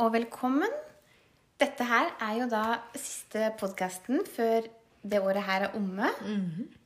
og 0.00 0.12
velkommen. 0.14 0.70
Dette 1.60 1.84
her 1.84 2.06
er 2.24 2.38
jo 2.40 2.46
da 2.50 2.62
siste 2.96 3.50
podkasten 3.60 4.22
før 4.34 4.60
det 5.02 5.20
året 5.20 5.42
her 5.44 5.60
er 5.68 5.74
omme. 5.76 6.08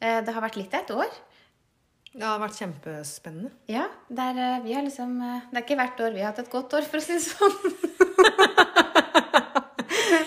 Eh, 0.00 0.20
Det 0.24 0.34
har 0.34 0.42
vært 0.42 0.56
litt 0.58 0.74
av 0.74 0.80
et 0.82 0.90
år. 0.94 1.10
Det 2.14 2.22
har 2.22 2.38
vært 2.38 2.58
kjempespennende. 2.58 3.50
Ja, 3.68 3.86
det 4.08 4.18
er, 4.22 4.38
eh, 4.38 4.62
vi 4.64 4.72
har 4.74 4.82
liksom 4.82 5.20
eh, 5.22 5.40
Det 5.50 5.56
er 5.58 5.62
ikke 5.66 5.76
hvert 5.80 6.00
år 6.00 6.12
vi 6.14 6.20
har 6.20 6.26
hatt 6.32 6.38
et 6.44 6.50
godt 6.50 6.74
år, 6.74 6.82
for 6.82 6.96
å 6.98 7.02
si 7.02 7.12
det 7.12 7.22
sånn. 7.22 7.52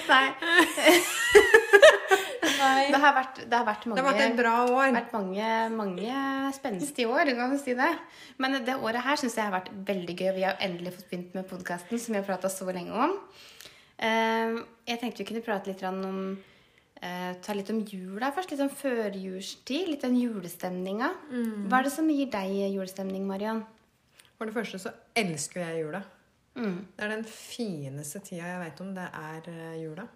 Nei. 0.11 0.27
Det 2.91 3.00
har 3.04 3.14
vært, 3.18 3.39
det 3.50 3.57
har 3.57 3.66
vært 3.68 3.86
mange 3.88 3.98
Det 3.98 4.04
har 4.05 4.14
vært 4.14 4.23
et 4.25 4.38
bra 4.38 4.55
år. 4.66 4.91
vært 4.96 5.14
mange, 5.14 5.52
mange 5.76 6.52
spenstige 6.57 7.07
år, 7.12 7.32
kan 7.36 7.52
du 7.54 7.57
si 7.62 7.73
det. 7.77 7.90
Men 8.38 8.59
det 8.66 8.76
året 8.80 9.02
her 9.05 9.16
syns 9.22 9.35
jeg 9.40 9.45
har 9.48 9.55
vært 9.55 9.72
veldig 9.88 10.16
gøy. 10.18 10.31
Vi 10.35 10.44
har 10.48 10.58
endelig 10.62 10.94
fått 10.98 11.09
begynt 11.12 11.34
med 11.35 11.48
podkasten 11.49 11.99
som 11.99 12.13
vi 12.16 12.20
har 12.21 12.27
prata 12.27 12.49
så 12.49 12.66
lenge 12.71 12.91
om. 12.94 13.18
Eh, 13.99 14.59
Jeg 14.88 14.99
tenkte 15.02 15.23
vi 15.23 15.30
kunne 15.32 15.41
prate 15.45 15.68
litt 15.71 15.82
om 15.84 16.38
eh, 17.02 17.34
Ta 17.41 17.54
litt 17.54 17.70
om 17.73 17.80
jula 17.85 18.32
først. 18.32 18.52
Litt 18.52 18.62
om 18.66 18.70
førjulstid. 18.70 19.88
Litt 19.90 20.04
om 20.05 20.13
julestemninga. 20.18 21.09
Hva 21.70 21.80
er 21.80 21.84
det 21.90 21.91
som 21.96 22.07
gir 22.09 22.30
deg 22.34 22.54
julestemning, 22.76 23.26
Mariann? 23.27 23.63
For 24.38 24.46
det 24.46 24.54
første 24.54 24.77
så 24.80 24.91
elsker 25.18 25.63
jeg 25.66 25.82
jula. 25.85 26.04
Mm. 26.57 26.77
Det 26.98 27.04
er 27.05 27.09
den 27.16 27.23
fineste 27.30 28.20
tida 28.26 28.46
jeg 28.49 28.62
vet 28.63 28.80
om. 28.82 28.94
Det 28.98 29.07
er 29.13 29.49
eh, 29.49 29.76
jula. 29.82 30.07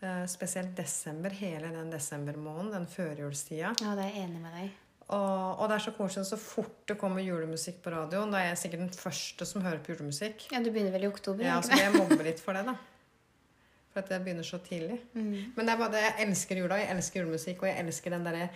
Eh, 0.00 0.26
Spesielt 0.30 0.76
desember. 0.78 1.30
Hele 1.30 1.68
den 1.74 1.90
desembermåneden. 1.90 2.70
Den 2.72 2.86
førjulstida. 2.86 3.72
Ja, 3.82 3.94
det 3.98 4.04
er 4.04 4.12
jeg 4.14 4.28
enig 4.28 4.42
med 4.44 4.54
deg. 4.54 4.76
Og, 5.08 5.62
og 5.62 5.70
det 5.70 5.78
er 5.78 5.84
så 5.86 5.92
koselig 5.96 6.26
så 6.28 6.36
fort 6.36 6.82
det 6.90 6.98
kommer 7.00 7.24
julemusikk 7.24 7.78
på 7.82 7.90
radioen. 7.94 8.30
Da 8.34 8.42
er 8.42 8.50
jeg 8.50 8.58
sikkert 8.60 8.82
den 8.84 8.92
første 8.92 9.46
som 9.48 9.62
hører 9.64 9.80
på 9.80 9.94
julemusikk. 9.94 10.50
Ja, 10.52 10.60
Du 10.60 10.68
begynner 10.70 10.92
vel 10.92 11.06
i 11.06 11.10
oktober? 11.10 11.46
Ja, 11.46 11.56
så 11.64 11.78
jeg 11.80 11.94
mobber 11.96 12.20
litt 12.28 12.42
for 12.44 12.52
det, 12.58 12.66
da. 12.68 12.74
For 13.94 14.02
at 14.04 14.10
jeg 14.12 14.22
begynner 14.26 14.44
så 14.44 14.60
tidlig. 14.60 14.98
Mm. 15.16 15.54
Men 15.56 15.64
det 15.64 15.72
er 15.72 15.80
bare 15.80 15.94
det, 15.96 16.02
jeg 16.04 16.26
elsker 16.28 16.60
jula, 16.60 16.76
jeg 16.82 16.90
elsker 16.92 17.22
julemusikk, 17.22 17.62
og 17.64 17.70
jeg 17.70 17.86
elsker 17.86 18.14
den 18.18 18.28
derre 18.28 18.50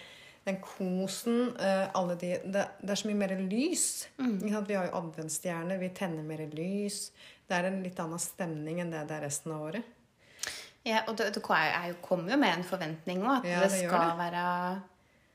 den 0.45 0.57
kosen. 0.61 1.41
eh, 1.57 1.89
alle 1.97 2.17
de, 2.21 2.35
det, 2.53 2.67
det 2.83 2.91
er 2.91 3.01
så 3.01 3.09
mye 3.09 3.21
mer 3.23 3.33
lys. 3.41 3.87
Mm. 4.19 4.37
Vi 4.43 4.53
har 4.53 4.69
jo 4.75 4.85
adventsstjerner, 5.01 5.79
vi 5.81 5.89
tenner 5.97 6.27
mer 6.27 6.45
lys. 6.53 7.13
Det 7.49 7.57
er 7.57 7.69
en 7.71 7.81
litt 7.85 7.99
annen 8.03 8.21
stemning 8.21 8.83
enn 8.85 8.93
det 8.93 9.07
det 9.09 9.17
er 9.21 9.25
resten 9.31 9.55
av 9.57 9.69
året. 9.71 9.89
Ja, 10.85 11.05
og 11.07 11.17
det, 11.19 11.31
det 11.37 11.43
er 11.47 11.93
kommer 12.03 12.33
jo 12.35 12.39
med 12.43 12.57
en 12.57 12.65
forventning 12.67 13.23
òg, 13.23 13.43
at 13.43 13.51
Ja, 13.51 13.61
det, 13.63 13.71
det 13.71 13.85
skal 13.87 14.17
være 14.19 14.47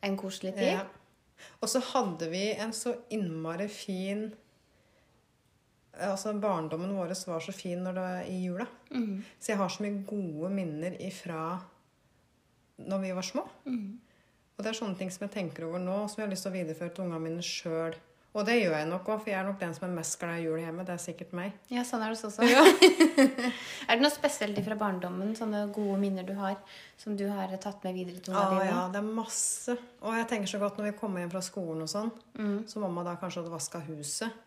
en 0.03 0.17
koselig 0.19 0.53
tid. 0.57 0.73
Ja. 0.75 0.81
Og 1.61 1.69
så 1.69 1.79
hadde 1.93 2.29
vi 2.31 2.49
en 2.57 2.73
så 2.73 2.95
innmari 3.13 3.67
fin 3.71 4.29
Altså 5.97 6.33
Barndommen 6.37 6.91
vår 6.93 7.09
var 7.25 7.41
så 7.41 7.53
fin 7.55 7.79
når 7.81 7.93
det 7.93 8.01
var 8.01 8.25
i 8.29 8.35
jula. 8.43 8.65
Mm. 8.91 9.23
Så 9.39 9.51
jeg 9.51 9.57
har 9.57 9.69
så 9.69 9.81
mye 9.81 10.03
gode 10.05 10.51
minner 10.53 10.93
ifra 11.01 11.55
når 12.77 12.99
vi 13.01 13.13
var 13.17 13.25
små. 13.25 13.47
Mm. 13.65 13.95
Og 14.57 14.63
det 14.63 14.69
er 14.69 14.77
sånne 14.77 14.97
ting 14.99 15.09
som 15.13 15.25
jeg 15.25 15.33
tenker 15.33 15.65
over 15.65 15.81
nå, 15.81 15.95
som 16.05 16.21
jeg 16.21 16.27
har 16.27 16.35
lyst 16.35 16.45
til 16.45 16.53
å 16.53 16.57
videreføre 16.57 16.93
til 16.93 17.07
ungene 17.07 17.23
mine 17.23 17.45
sjøl. 17.45 17.97
Og 18.37 18.45
det 18.45 18.59
gjør 18.59 18.75
jeg 18.77 18.85
nok 18.91 19.07
òg, 19.09 19.21
for 19.23 19.31
jeg 19.31 19.39
er 19.39 19.45
nok 19.47 19.57
den 19.63 19.71
som 19.73 19.87
er 19.87 19.93
mest 19.97 20.17
glad 20.21 20.37
i 20.37 20.43
jul 20.45 20.59
hjemme. 20.61 20.83
Det 20.85 20.93
er 20.93 20.99
sikkert 21.01 21.31
meg. 21.33 21.55
Ja, 21.73 21.81
sånn 21.87 22.03
er 22.05 22.11
det 22.13 22.19
også. 22.27 22.43
er 23.89 23.95
det 23.95 24.03
noe 24.03 24.13
spesielt 24.13 24.59
fra 24.65 24.75
barndommen, 24.77 25.31
sånne 25.39 25.63
gode 25.73 25.95
minner 26.01 26.27
du 26.27 26.35
har, 26.37 26.57
som 27.01 27.15
du 27.17 27.23
har 27.31 27.49
tatt 27.63 27.81
med 27.87 27.97
videre 27.97 28.21
til 28.21 28.35
Ah, 28.37 28.51
ungene 28.51 28.67
dine? 28.67 28.75
ja, 28.75 28.83
det 28.93 29.01
er 29.01 29.07
masse. 29.23 29.77
Og 30.05 30.13
jeg 30.19 30.27
tenker 30.29 30.51
så 30.53 30.59
godt 30.61 30.77
når 30.77 30.91
vi 30.91 30.97
kommer 30.99 31.23
hjem 31.23 31.33
fra 31.33 31.41
skolen 31.47 31.81
og 31.87 31.89
sånn, 31.89 32.11
så 32.69 32.83
mamma 32.83 33.03
da 33.09 33.15
kanskje 33.17 33.41
hadde 33.41 33.55
vaska 33.55 33.81
huset. 33.87 34.43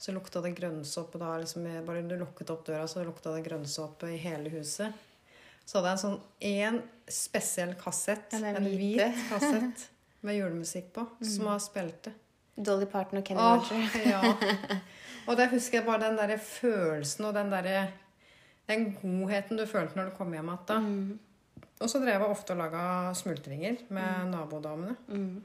Så 0.00 0.14
lukta 0.16 0.40
det 0.46 0.54
grønnsåpe 0.56 1.18
da. 1.20 1.34
Liksom, 1.42 1.66
jeg- 1.66 1.84
bare 1.84 2.00
du 2.08 2.14
lukket 2.16 2.48
opp 2.54 2.62
døra, 2.64 2.86
så 2.88 3.02
lukta 3.04 3.34
det 3.34 3.42
grønnsåpe 3.50 4.14
i 4.14 4.16
hele 4.22 4.48
huset. 4.54 4.94
Så 5.66 5.76
hadde 5.82 5.90
jeg 5.90 5.98
en 5.98 6.04
sånn 6.06 6.20
én 6.40 6.82
spesiell 7.10 7.74
kassett, 7.74 8.32
Ja, 8.32 8.54
en 8.54 8.64
hvit 8.64 9.18
kassett 9.28 9.88
med 10.22 10.38
julemusikk 10.38 10.92
på, 10.94 11.04
som 11.26 11.46
har 11.50 11.58
spilt 11.58 12.02
det. 12.08 12.14
Dolly 12.66 12.88
Parton 12.90 13.20
og 13.20 13.26
Kenny 13.26 13.40
Roger. 13.40 13.98
ja. 14.12 14.78
Og 15.28 15.36
der 15.38 15.50
husker 15.52 15.78
jeg 15.78 15.86
bare 15.86 16.02
den 16.08 16.16
der 16.18 16.38
følelsen 16.42 17.28
og 17.28 17.34
den 17.36 17.52
derre 17.52 17.88
den 18.70 18.92
godheten 18.96 19.58
du 19.58 19.66
følte 19.66 19.98
når 19.98 20.10
du 20.10 20.16
kom 20.16 20.32
hjem 20.34 20.50
igjen. 20.52 20.86
Mm. 20.86 21.66
Og 21.80 21.90
så 21.90 22.00
drev 22.02 22.16
jeg 22.16 22.34
ofte 22.34 22.54
og 22.54 22.60
laga 22.60 22.82
smultringer 23.16 23.84
med 23.94 24.30
nabodamene. 24.30 24.96
Mm. 25.08 25.42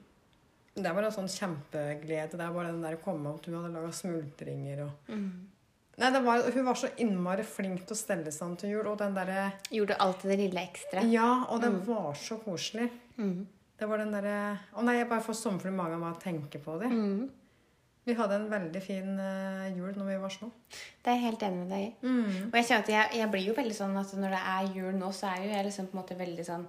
Det 0.76 0.92
var 0.92 1.08
en 1.08 1.16
sånn 1.16 1.32
kjempeglede. 1.32 2.36
Det 2.36 2.48
bare 2.58 2.72
den 2.74 2.84
der 2.84 2.98
å 2.98 3.04
komme 3.04 3.32
opp, 3.32 3.46
hun 3.48 3.58
hadde 3.60 3.76
laga 3.76 3.92
smultringer 3.96 4.88
og 4.88 5.12
Mm. 5.12 5.52
Nei, 5.96 6.10
det 6.12 6.20
var, 6.26 6.42
Hun 6.52 6.66
var 6.66 6.76
så 6.76 6.90
innmari 7.00 7.44
flink 7.48 7.86
til 7.88 7.96
å 7.96 7.98
stelle 7.98 8.32
seg 8.32 8.58
til 8.60 8.74
jul. 8.74 8.88
Og 8.92 8.98
den 9.00 9.14
derre 9.16 9.54
Gjorde 9.72 9.96
alltid 9.96 10.32
det 10.32 10.38
lille 10.42 10.64
ekstra. 10.68 11.04
Ja, 11.08 11.46
og 11.50 11.62
det 11.62 11.72
var 11.88 12.14
så 12.20 12.36
koselig. 12.44 12.90
Mm. 13.16 13.48
Det 13.76 13.88
var 13.90 14.00
den 14.00 14.14
derre 14.16 14.36
Å 14.76 14.84
nei, 14.86 15.00
jeg 15.02 15.10
bare 15.10 15.24
får 15.26 15.38
sommerfugl 15.40 15.74
i 15.74 15.78
magen 15.78 16.04
av 16.04 16.16
å 16.16 16.22
tenke 16.22 16.62
på 16.64 16.78
det. 16.82 16.92
Mm. 16.92 17.26
Vi 18.06 18.14
hadde 18.14 18.38
en 18.38 18.50
veldig 18.52 18.82
fin 18.86 19.16
eh, 19.18 19.72
jul 19.74 19.96
når 19.98 20.12
vi 20.12 20.18
var 20.22 20.34
små. 20.34 20.52
Det 20.70 21.10
er 21.10 21.16
jeg 21.18 21.24
helt 21.24 21.46
enig 21.48 21.64
med 21.64 21.72
deg 21.74 21.86
i. 21.88 21.94
Mm. 22.06 22.52
Og 22.52 22.58
jeg 22.60 22.68
kjenner 22.68 22.84
at 22.84 22.92
jeg, 22.94 23.08
jeg 23.20 23.32
blir 23.34 23.48
jo 23.48 23.56
veldig 23.58 23.78
sånn 23.80 23.98
at 23.98 24.12
når 24.20 24.36
det 24.36 24.42
er 24.52 24.76
jul 24.78 25.00
nå, 25.00 25.10
så 25.16 25.32
er 25.32 25.42
jo 25.42 25.50
jeg 25.56 25.68
liksom 25.70 25.88
på 25.90 25.98
en 25.98 26.02
måte 26.04 26.20
veldig 26.20 26.46
sånn 26.46 26.68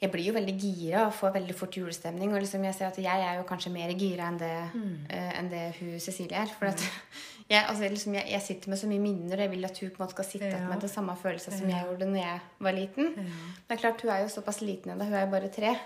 Jeg 0.00 0.08
blir 0.14 0.24
jo 0.30 0.32
veldig 0.32 0.52
gira 0.56 1.00
og 1.06 1.12
får 1.12 1.34
veldig 1.34 1.54
fort 1.58 1.76
julestemning. 1.76 2.30
Og 2.32 2.40
liksom 2.40 2.62
jeg 2.64 2.76
ser 2.78 2.86
at 2.88 2.98
jeg 3.02 3.24
er 3.26 3.34
jo 3.36 3.42
kanskje 3.48 3.72
mer 3.74 3.90
gira 4.00 4.30
enn 4.30 4.38
det, 4.40 4.54
eh, 5.12 5.32
enn 5.36 5.50
det 5.52 5.64
hun 5.76 5.98
Cecilie 6.00 6.38
er. 6.40 6.48
For 6.56 6.70
at 6.70 6.80
jeg, 7.52 7.60
altså 7.60 7.90
liksom, 7.92 8.14
jeg, 8.16 8.24
jeg 8.32 8.42
sitter 8.46 8.72
med 8.72 8.80
så 8.80 8.88
mye 8.88 9.02
minner, 9.04 9.36
og 9.36 9.44
jeg 9.44 9.52
vil 9.52 9.68
at 9.68 9.80
hun 9.82 9.90
på 9.90 10.00
en 10.00 10.06
måte 10.06 10.16
skal 10.16 10.28
sitte 10.30 10.48
Ja. 10.54 10.62
med 10.70 10.80
det 10.80 10.90
samme 10.90 11.16
følelsen 11.20 11.52
som 11.58 11.68
jeg 11.68 11.84
gjorde 11.84 12.08
når 12.08 12.20
jeg 12.22 12.40
var 12.64 12.78
liten. 12.78 13.12
Det 13.68 13.76
er 13.76 13.82
klart, 13.84 14.00
Hun 14.00 14.10
er 14.14 14.22
jo 14.24 14.32
såpass 14.32 14.62
liten 14.64 14.94
ennå. 14.94 15.04
Hun 15.04 15.14
er 15.20 15.26
jo 15.26 15.32
bare 15.36 15.52
tre. 15.52 15.76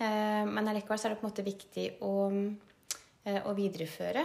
Eh, 0.00 0.42
men 0.48 0.68
allikevel 0.72 0.98
så 0.98 1.08
er 1.10 1.14
det 1.14 1.20
på 1.20 1.26
en 1.26 1.32
måte 1.32 1.44
viktig 1.44 1.86
å, 2.04 2.14
uh, 3.28 3.40
å 3.48 3.54
videreføre. 3.56 4.24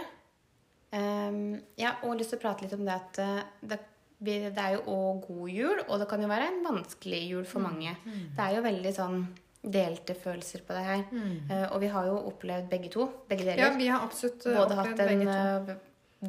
Um, 0.92 1.54
ja, 1.80 1.94
og 2.02 2.04
jeg 2.04 2.10
har 2.10 2.18
lyst 2.20 2.32
til 2.34 2.38
å 2.38 2.42
prate 2.42 2.64
litt 2.66 2.74
om 2.76 2.84
det 2.84 2.96
at 2.96 3.20
det, 3.64 3.78
det 4.22 4.52
er 4.62 4.76
jo 4.76 4.82
òg 4.92 5.24
god 5.26 5.48
jul, 5.50 5.80
og 5.88 5.98
det 5.98 6.08
kan 6.10 6.22
jo 6.22 6.28
være 6.30 6.50
en 6.50 6.60
vanskelig 6.66 7.22
jul 7.30 7.46
for 7.48 7.64
mange. 7.64 7.96
Det 8.06 8.44
er 8.44 8.56
jo 8.56 8.66
veldig 8.66 8.92
sånn 8.94 9.22
delte 9.62 10.14
følelser 10.18 10.64
på 10.66 10.74
det 10.74 10.82
her. 10.86 11.02
Eh, 11.14 11.66
og 11.70 11.80
vi 11.82 11.90
har 11.92 12.08
jo 12.08 12.18
opplevd 12.32 12.68
begge 12.70 12.90
to. 12.90 13.06
Begge 13.28 13.46
deler. 13.46 13.62
Ja, 13.62 13.70
vi 13.78 13.86
har 13.86 14.02
absolutt 14.02 14.46
eh, 14.46 14.58
Både 14.58 14.78
hatt 14.78 14.96
den, 14.98 15.22
eh, 15.28 15.74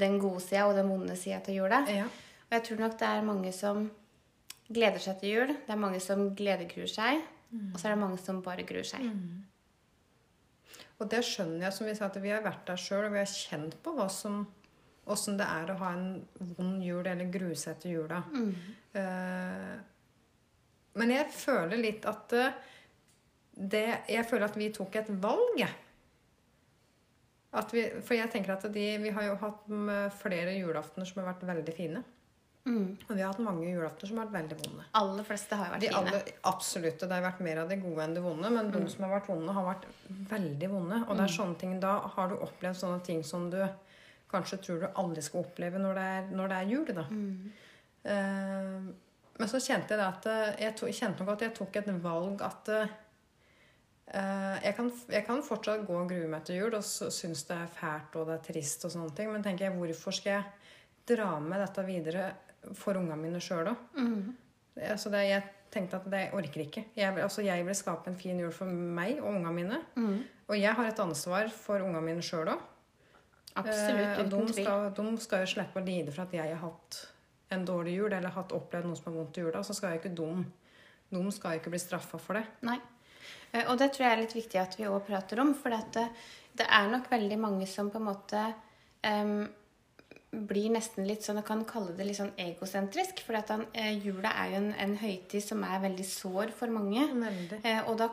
den 0.04 0.20
gode 0.22 0.42
sida 0.44 0.68
og 0.70 0.78
den 0.78 0.90
vonde 0.92 1.18
sida 1.18 1.40
til 1.46 1.64
jula. 1.64 1.82
Ja. 1.90 2.06
Og 2.50 2.58
jeg 2.58 2.66
tror 2.68 2.84
nok 2.86 2.98
det 3.00 3.10
er 3.10 3.26
mange 3.26 3.54
som 3.56 3.88
gleder 4.70 5.02
seg 5.02 5.18
til 5.22 5.34
jul. 5.34 5.56
Det 5.66 5.74
er 5.74 5.82
mange 5.82 6.02
som 6.04 6.28
gledegruer 6.38 6.92
seg. 6.92 7.24
Og 7.54 7.80
så 7.80 7.88
er 7.88 7.94
det 7.94 8.02
mange 8.02 8.18
som 8.22 8.42
bare 8.46 8.66
gruer 8.66 8.86
seg. 8.88 9.06
Og 11.02 11.10
det 11.10 11.20
skjønner 11.26 11.68
jeg, 11.68 11.76
som 11.76 11.88
vi 11.90 11.94
sa, 11.98 12.08
at 12.10 12.18
vi 12.22 12.32
har 12.34 12.42
vært 12.46 12.66
der 12.66 12.80
sjøl, 12.80 13.08
og 13.08 13.14
vi 13.14 13.22
har 13.22 13.30
kjent 13.30 13.76
på 13.84 13.94
hva 13.98 14.08
som 14.10 14.44
Åssen 15.12 15.36
det 15.40 15.48
er 15.52 15.72
å 15.74 15.80
ha 15.82 15.90
en 15.98 16.08
vond 16.56 16.84
jul 16.84 17.04
eller 17.08 17.28
til 17.82 17.92
jula. 17.92 18.22
Eh, 18.94 19.74
men 21.00 21.12
jeg 21.12 21.32
føler 21.34 21.82
litt 21.82 22.06
at 22.06 22.36
uh, 22.38 22.52
det 23.54 23.86
Jeg 24.10 24.26
føler 24.30 24.46
at 24.46 24.58
vi 24.58 24.70
tok 24.74 24.96
et 25.02 25.10
valg, 25.22 25.58
jeg. 25.58 25.74
At 27.54 27.74
vi, 27.74 27.84
for 28.02 28.18
jeg 28.18 28.32
tenker 28.34 28.56
at 28.56 28.66
de, 28.74 28.86
Vi 29.02 29.14
har 29.14 29.28
jo 29.28 29.38
hatt 29.42 29.68
mm, 29.70 30.12
flere 30.22 30.56
julaftener 30.58 31.10
som 31.10 31.22
har 31.22 31.34
vært 31.34 31.46
veldig 31.50 31.76
fine. 31.78 32.04
Mm. 32.64 32.96
Og 32.96 33.12
vi 33.12 33.20
har 33.20 33.34
hatt 33.34 33.42
mange 33.44 33.68
julaftener 33.68 34.10
som 34.10 34.22
har 34.22 34.30
vært 34.30 34.38
veldig 34.40 34.58
vonde. 34.62 34.86
Aller 34.96 35.28
fleste 35.28 35.58
har 35.60 35.68
jo 35.68 35.74
vært 35.76 35.84
De 35.84 35.90
fine. 35.92 36.02
alle, 36.02 36.36
absolutt. 36.54 37.02
Det 37.04 37.12
har 37.12 37.26
vært 37.26 37.42
mer 37.46 37.64
av 37.66 37.74
de 37.74 37.78
gode 37.82 38.06
enn 38.06 38.16
de 38.16 38.24
vonde. 38.24 38.52
Men 38.56 38.72
de 38.74 38.84
som 38.94 39.06
har 39.06 39.18
vært 39.18 39.30
vonde, 39.34 39.58
har 39.58 39.68
vært 39.68 39.90
veldig 40.32 40.70
vonde. 40.72 41.02
Og 41.08 41.18
det 41.20 41.26
er 41.28 41.36
sånne 41.36 41.60
ting, 41.62 41.76
da 41.84 41.98
har 42.16 42.32
du 42.32 42.38
opplevd 42.40 42.80
sånne 42.80 43.04
ting 43.06 43.26
som 43.28 43.50
du 43.54 43.60
kanskje 44.34 44.60
tror 44.66 44.82
du 44.82 44.90
aldri 45.00 45.24
skal 45.26 45.46
oppleve 45.46 45.82
når 45.82 46.00
det 46.00 46.10
er, 46.18 46.28
når 46.34 46.52
det 46.52 46.60
er 46.60 46.74
jul. 46.74 46.92
da. 46.98 47.06
Eh, 48.04 48.92
men 49.40 49.50
så 49.50 49.62
kjente 49.64 49.96
jeg 49.96 50.02
det 50.02 50.10
at 50.10 50.28
eh, 50.30 50.52
jeg, 50.66 50.76
to, 50.78 50.90
jeg 50.90 51.00
kjente 51.00 51.24
nok 51.24 51.34
at 51.34 51.48
jeg 51.48 51.56
tok 51.58 51.80
et 51.80 51.90
valg 52.04 52.44
at 52.46 52.70
uh, 52.74 54.58
jeg, 54.60 54.74
kan, 54.78 54.92
jeg 55.16 55.26
kan 55.26 55.42
fortsatt 55.46 55.86
gå 55.88 55.96
og 55.98 56.12
grue 56.12 56.30
meg 56.30 56.44
til 56.46 56.60
jul 56.60 56.76
og 56.78 56.84
så 56.86 57.10
synes 57.14 57.46
det 57.50 57.58
er 57.58 57.72
fælt 57.72 58.18
og 58.20 58.28
det 58.30 58.36
er 58.36 58.46
trist, 58.50 58.86
og 58.86 58.94
sånne 58.94 59.16
ting, 59.18 59.32
men 59.34 59.46
tenker 59.46 59.70
jeg, 59.70 59.78
hvorfor 59.80 60.16
skal 60.16 60.36
jeg 60.36 61.16
dra 61.16 61.32
med 61.42 61.64
dette 61.64 61.86
videre 61.88 62.28
for 62.78 63.00
ungene 63.00 63.20
mine 63.20 63.42
sjøl 63.44 63.72
òg? 63.72 63.88
Mm. 63.98 64.36
Altså 64.92 65.12
det, 65.14 65.24
jeg 65.30 65.48
tenkte 65.74 65.98
at 65.98 66.06
det 66.12 66.22
orker 66.38 66.64
ikke. 66.66 66.86
Jeg, 66.98 67.16
altså 67.22 67.44
jeg 67.46 67.66
vil 67.66 67.78
skape 67.78 68.12
en 68.12 68.20
fin 68.20 68.40
jul 68.40 68.54
for 68.54 68.70
meg 68.70 69.18
og 69.22 69.32
ungene 69.34 69.56
mine. 69.56 69.82
Mm. 69.98 70.22
Og 70.50 70.60
jeg 70.60 70.78
har 70.78 70.90
et 70.90 71.02
ansvar 71.02 71.50
for 71.54 71.82
ungene 71.82 72.04
mine 72.06 72.26
sjøl 72.26 72.54
òg. 72.54 72.62
Absolutt, 73.56 74.18
uten 74.20 74.30
de 74.30 74.54
tvil. 74.54 74.66
skal, 74.66 74.88
de 74.98 75.18
skal 75.22 75.44
jo 75.44 75.52
slippe 75.54 75.80
å 75.82 75.86
lide 75.86 76.12
for 76.12 76.26
at 76.26 76.34
jeg 76.34 76.50
har 76.56 76.62
hatt 76.64 77.02
en 77.54 77.66
dårlig 77.68 77.94
jul 78.00 78.14
eller 78.14 78.34
hatt 78.34 78.52
opplevd 78.56 78.88
noe 78.90 78.98
som 78.98 79.12
er 79.12 79.18
vondt 79.20 79.38
i 79.38 79.44
jula. 79.46 79.62
Så 79.64 79.76
skal 79.78 79.94
jo 79.94 80.02
ikke 80.02 80.16
de 80.18 80.46
De 81.14 81.32
skal 81.32 81.60
ikke 81.60 81.70
bli 81.70 81.78
straffa 81.78 82.18
for 82.18 82.34
det. 82.40 82.46
Nei. 82.66 82.80
Eh, 83.52 83.68
Og 83.70 83.78
det 83.78 83.92
tror 83.94 84.08
jeg 84.08 84.14
er 84.16 84.22
litt 84.24 84.34
viktig 84.34 84.58
at 84.58 84.78
vi 84.80 84.88
òg 84.90 85.04
prater 85.06 85.40
om. 85.44 85.54
For 85.54 85.70
det, 85.70 86.08
det 86.58 86.66
er 86.66 86.88
nok 86.90 87.12
veldig 87.12 87.38
mange 87.38 87.68
som 87.70 87.92
på 87.94 88.00
en 88.02 88.08
måte 88.08 88.42
um, 89.06 89.44
blir 90.34 90.72
nesten 90.74 91.06
litt 91.06 91.22
sånn 91.22 91.38
Jeg 91.38 91.46
kan 91.46 91.62
kalle 91.70 91.94
det 91.94 92.08
litt 92.08 92.18
sånn 92.18 92.34
egosentrisk. 92.42 93.22
For 93.22 93.38
at 93.38 93.54
han, 93.54 93.68
eh, 93.78 93.94
jula 94.02 94.34
er 94.42 94.56
jo 94.56 94.62
en, 94.64 94.72
en 94.74 94.98
høytid 94.98 95.46
som 95.46 95.62
er 95.68 95.84
veldig 95.86 96.06
sår 96.10 96.56
for 96.58 96.74
mange. 96.74 97.06
Eh, 97.62 97.82
og 97.86 98.00
da 98.02 98.10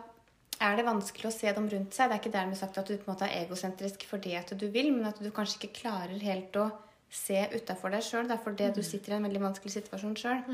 er 0.60 0.76
det 0.76 0.84
vanskelig 0.86 1.30
å 1.30 1.34
se 1.34 1.52
dem 1.56 1.68
rundt 1.72 1.96
seg. 1.96 2.10
Det 2.10 2.16
er 2.16 2.22
ikke 2.22 2.34
dermed 2.34 2.58
sagt 2.60 2.78
at 2.80 2.88
du 2.88 2.96
på 2.96 3.08
en 3.08 3.14
måte 3.14 3.28
er 3.28 3.46
egosentrisk 3.46 4.04
fordi 4.10 4.34
at 4.38 4.52
du 4.60 4.66
vil, 4.72 4.90
men 4.94 5.08
at 5.08 5.20
du 5.22 5.30
kanskje 5.34 5.60
ikke 5.60 5.80
klarer 5.82 6.20
helt 6.20 6.56
å 6.60 6.68
se 7.10 7.40
utafor 7.54 7.94
deg 7.94 8.04
sjøl. 8.06 8.28
Det 8.28 8.36
er 8.36 8.44
fordi 8.44 8.68
du 8.76 8.82
sitter 8.86 9.14
i 9.14 9.18
en 9.18 9.26
veldig 9.26 9.42
vanskelig 9.48 9.72
situasjon 9.78 10.18
sjøl. 10.20 10.44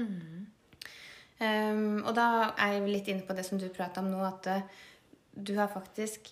Um, 1.37 2.01
og 2.07 2.15
da 2.17 2.29
er 2.55 2.79
jeg 2.79 2.89
litt 2.89 3.11
inne 3.13 3.27
på 3.27 3.37
det 3.37 3.45
som 3.45 3.61
du 3.61 3.67
prata 3.69 4.01
om 4.01 4.09
nå, 4.09 4.23
at 4.25 4.47
uh, 4.49 4.87
du 5.37 5.53
har 5.59 5.69
faktisk 5.69 6.31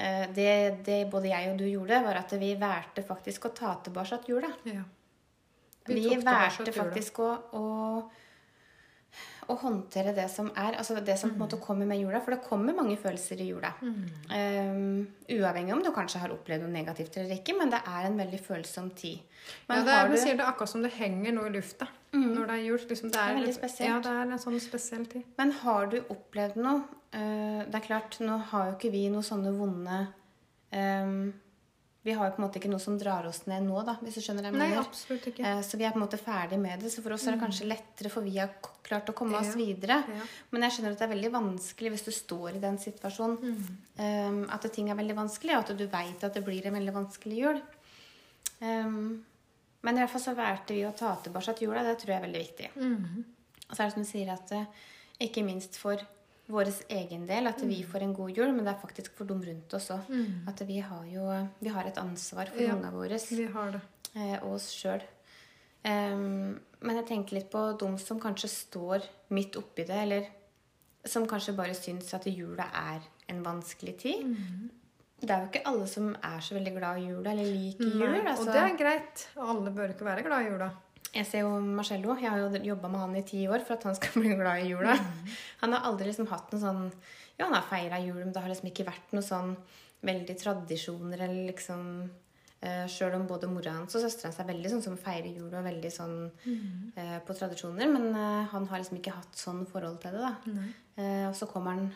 uh, 0.00 0.26
det, 0.34 0.82
det 0.88 1.04
både 1.12 1.30
jeg 1.30 1.52
og 1.52 1.60
du 1.60 1.68
gjorde, 1.68 2.00
var 2.08 2.18
at 2.24 2.34
vi 2.40 2.50
valgte 2.58 3.04
faktisk 3.06 3.46
å 3.46 3.54
ta 3.54 3.76
tilbake 3.84 4.24
jula. 4.26 4.50
Ja. 4.66 4.82
Vi, 5.86 6.00
vi 6.00 6.18
valgte 6.24 6.72
faktisk 6.72 7.20
å, 7.22 7.30
å, 7.54 7.64
å 9.50 9.56
håndtere 9.60 10.14
det 10.16 10.26
som 10.32 10.48
er, 10.50 10.76
altså 10.80 10.96
det 11.04 11.16
som 11.20 11.32
på 11.32 11.38
en 11.38 11.42
måte 11.44 11.58
kommer 11.62 11.88
med 11.88 12.00
jula. 12.00 12.20
For 12.24 12.34
det 12.34 12.46
kommer 12.46 12.76
mange 12.76 12.96
følelser 13.00 13.42
i 13.42 13.48
jula. 13.50 13.72
Um, 13.82 15.04
uavhengig 15.30 15.74
om 15.76 15.82
du 15.84 15.90
kanskje 15.94 16.22
har 16.22 16.34
opplevd 16.34 16.64
noe 16.64 16.74
negativt 16.74 17.18
eller 17.20 17.36
ikke, 17.38 17.56
men 17.58 17.72
det 17.72 17.82
er 17.82 18.08
en 18.08 18.18
veldig 18.20 18.40
følsom 18.44 18.90
tid. 18.96 19.20
ja, 19.68 19.82
det 19.84 19.98
er, 19.98 20.10
du 20.10 20.16
sier 20.20 20.38
det 20.38 20.48
akkurat 20.48 20.72
som 20.72 20.84
det 20.84 20.94
henger 20.96 21.36
noe 21.36 21.50
i 21.50 21.54
lufta 21.58 21.90
når 22.14 22.46
det 22.46 22.56
er 22.56 22.62
jul. 22.62 22.82
Liksom, 22.88 23.10
det, 23.10 23.18
er, 23.18 23.24
Det 23.24 23.30
er 23.32 23.40
veldig 23.40 23.54
spesielt. 23.56 23.88
Ja, 23.90 24.00
det 24.04 24.12
er 24.12 24.34
en 24.34 24.42
sånn 24.42 24.60
spesiell 24.62 25.06
tid. 25.10 25.24
Men 25.38 25.54
har 25.62 25.88
du 25.90 25.96
opplevd 26.02 26.60
noe 26.62 26.82
uh, 26.84 27.62
Det 27.64 27.80
er 27.80 27.86
klart, 27.88 28.20
nå 28.22 28.38
har 28.52 28.70
jo 28.70 28.76
ikke 28.78 28.92
vi 28.94 29.06
noe 29.12 29.26
sånne 29.26 29.54
vonde 29.54 30.00
ehm, 30.74 31.32
Vi 32.04 32.12
har 32.12 32.28
jo 32.28 32.34
på 32.36 32.42
en 32.42 32.44
måte 32.44 32.58
ikke 32.60 32.68
noe 32.68 32.82
som 32.84 32.98
drar 33.00 33.24
oss 33.24 33.46
ned 33.48 33.62
nå, 33.64 33.78
da, 33.86 33.94
hvis 34.04 34.18
du 34.18 34.20
skjønner 34.20 34.44
hva 34.44 34.50
jeg 34.50 34.58
Nei, 34.60 34.66
mener. 34.74 34.82
absolutt 34.84 35.28
ikke. 35.30 35.44
Eh, 35.48 35.60
Så 35.64 35.78
vi 35.80 35.84
er 35.88 35.94
på 35.94 35.96
en 35.96 36.04
måte 36.04 36.18
ferdig 36.20 36.58
med 36.60 36.82
det. 36.84 36.90
Så 36.92 37.00
for 37.02 37.14
oss 37.16 37.24
er 37.26 37.32
det 37.32 37.40
kanskje 37.40 37.68
lettere, 37.70 38.10
for 38.12 38.20
vi 38.26 38.34
har 38.36 38.50
klart 38.84 39.08
å 39.08 39.14
komme 39.16 39.38
oss 39.40 39.54
videre. 39.56 40.02
Ja. 40.12 40.26
Men 40.52 40.66
jeg 40.66 40.74
skjønner 40.76 40.92
at 40.92 40.98
det 41.00 41.06
er 41.08 41.14
veldig 41.14 41.30
vanskelig 41.32 41.94
hvis 41.94 42.04
du 42.04 42.10
står 42.12 42.58
i 42.58 42.60
den 42.60 42.76
situasjonen. 42.82 43.56
eh, 43.96 44.54
At 44.54 44.68
ting 44.72 44.90
er 44.90 45.00
veldig 45.00 45.16
vanskelig, 45.16 45.56
og 45.56 45.64
at 45.70 45.76
du 45.78 45.86
veit 45.86 46.24
at 46.28 46.34
det 46.34 46.44
blir 46.44 46.66
en 46.66 46.76
veldig 46.76 46.92
vanskelig 46.92 47.38
jul. 47.40 47.62
Um, 48.60 49.24
men 49.84 49.96
i 49.96 50.00
hvert 50.00 50.10
fall 50.14 50.20
så 50.24 50.34
valgte 50.36 50.72
vi 50.76 50.84
å 50.88 50.92
ta 50.96 51.14
tilbake 51.24 51.56
jula. 51.60 51.82
Det 51.84 51.98
tror 52.00 52.12
jeg 52.14 52.20
er 52.20 52.26
veldig 52.28 52.44
viktig. 52.44 52.68
Og 53.70 53.72
så 53.76 53.80
er 53.82 53.88
det 53.88 53.92
som 53.96 54.04
du 54.04 54.08
sier, 54.08 54.30
at 54.32 54.52
eh, 54.52 54.64
ikke 55.26 55.44
minst 55.44 55.76
for 55.80 55.96
vår 56.48 56.68
egen 56.90 57.26
del, 57.26 57.46
at 57.46 57.60
vi 57.64 57.82
får 57.82 58.02
en 58.02 58.12
god 58.14 58.30
jul, 58.36 58.50
men 58.52 58.64
det 58.66 58.74
er 58.74 58.80
faktisk 58.86 59.14
for 59.16 59.24
dem 59.24 59.40
rundt 59.42 59.74
oss 59.74 59.88
òg. 59.90 60.10
At 60.48 60.60
vi 60.68 60.78
har 60.80 61.04
jo 61.08 61.48
vi 61.60 61.68
har 61.72 61.84
et 61.88 61.96
ansvar 61.98 62.46
for 62.52 62.60
Ja. 62.60 62.74
ungene 62.74 62.92
våre 62.92 63.18
Vi 63.30 63.46
har 63.46 63.70
det. 63.72 63.80
eh, 64.14 64.38
og 64.42 64.54
oss 64.54 64.70
sjøl. 64.72 65.00
men 65.84 66.96
jeg 66.96 67.06
tenker 67.06 67.36
litt 67.38 67.50
på 67.50 67.78
dem 67.80 67.96
som 67.98 68.20
kanskje 68.20 68.48
står 68.48 69.02
midt 69.30 69.56
oppi 69.60 69.84
det, 69.84 69.96
eller 70.04 70.26
som 71.04 71.26
kanskje 71.26 71.54
bare 71.56 71.74
syns 71.76 72.12
at 72.14 72.24
jula 72.26 72.64
er 72.72 73.00
en 73.28 73.42
vanskelig 73.44 73.96
tid. 73.98 74.36
Det 75.20 75.30
er 75.30 75.40
jo 75.44 75.48
ikke 75.52 75.66
alle 75.66 75.86
som 75.88 76.10
er 76.22 76.40
så 76.44 76.54
veldig 76.54 76.72
glad 76.76 76.98
i 77.00 77.06
jula, 77.08 77.30
eller 77.32 77.44
liker 77.44 77.84
jul. 77.84 78.26
Altså. 78.26 78.40
Og 78.42 78.46
det 78.52 78.62
er 78.62 78.76
greit. 78.76 79.28
Alle 79.40 79.70
bør 79.70 79.88
ikke 79.94 80.04
være 80.04 80.22
glad 80.26 80.44
i 80.44 80.50
jula. 80.50 80.70
Jeg 81.14 81.26
ser 81.28 81.44
jo 81.44 81.52
Marcello. 81.62 82.16
Jeg 82.18 82.30
har 82.32 82.42
jo 82.42 82.62
jobba 82.72 82.90
med 82.90 83.02
han 83.04 83.16
i 83.20 83.24
ti 83.26 83.44
år 83.46 83.62
for 83.66 83.76
at 83.76 83.86
han 83.86 83.96
skal 83.98 84.16
bli 84.22 84.34
glad 84.34 84.64
i 84.64 84.72
jula. 84.72 84.96
Han 85.62 85.76
har 85.76 85.86
aldri 85.90 86.10
liksom 86.10 86.28
hatt 86.32 86.52
noe 86.52 86.62
sånn 86.62 86.84
Ja, 87.38 87.46
han 87.46 87.56
har 87.56 87.66
feira 87.70 88.00
jul, 88.02 88.20
men 88.20 88.34
det 88.34 88.42
har 88.42 88.50
liksom 88.50 88.70
ikke 88.70 88.86
vært 88.88 89.14
noe 89.14 89.24
sånn 89.26 89.54
veldig 90.04 90.36
tradisjoner 90.36 91.24
eller 91.24 91.48
liksom 91.48 91.84
uh, 92.04 92.84
Sjøl 92.90 93.16
om 93.16 93.24
både 93.30 93.48
mora 93.50 93.72
hans 93.78 93.96
og 93.96 94.04
søstera 94.04 94.28
hans 94.28 94.40
er 94.42 94.50
veldig 94.50 94.72
sånn 94.74 94.84
som 94.84 94.98
feirer 95.00 95.30
jul 95.32 95.48
og 95.48 95.64
veldig 95.64 95.90
sånn 95.92 96.18
eh, 97.00 97.16
på 97.24 97.36
tradisjoner, 97.38 97.88
men 97.88 98.10
eh, 98.12 98.50
han 98.52 98.68
har 98.68 98.82
liksom 98.82 98.98
ikke 99.00 99.16
hatt 99.16 99.40
sånn 99.40 99.64
forhold 99.70 99.96
til 100.04 100.18
det, 100.18 100.28
da. 100.28 100.52
Eh, 101.00 101.24
og 101.30 101.34
så 101.38 101.48
kommer 101.50 101.78
han 101.78 101.88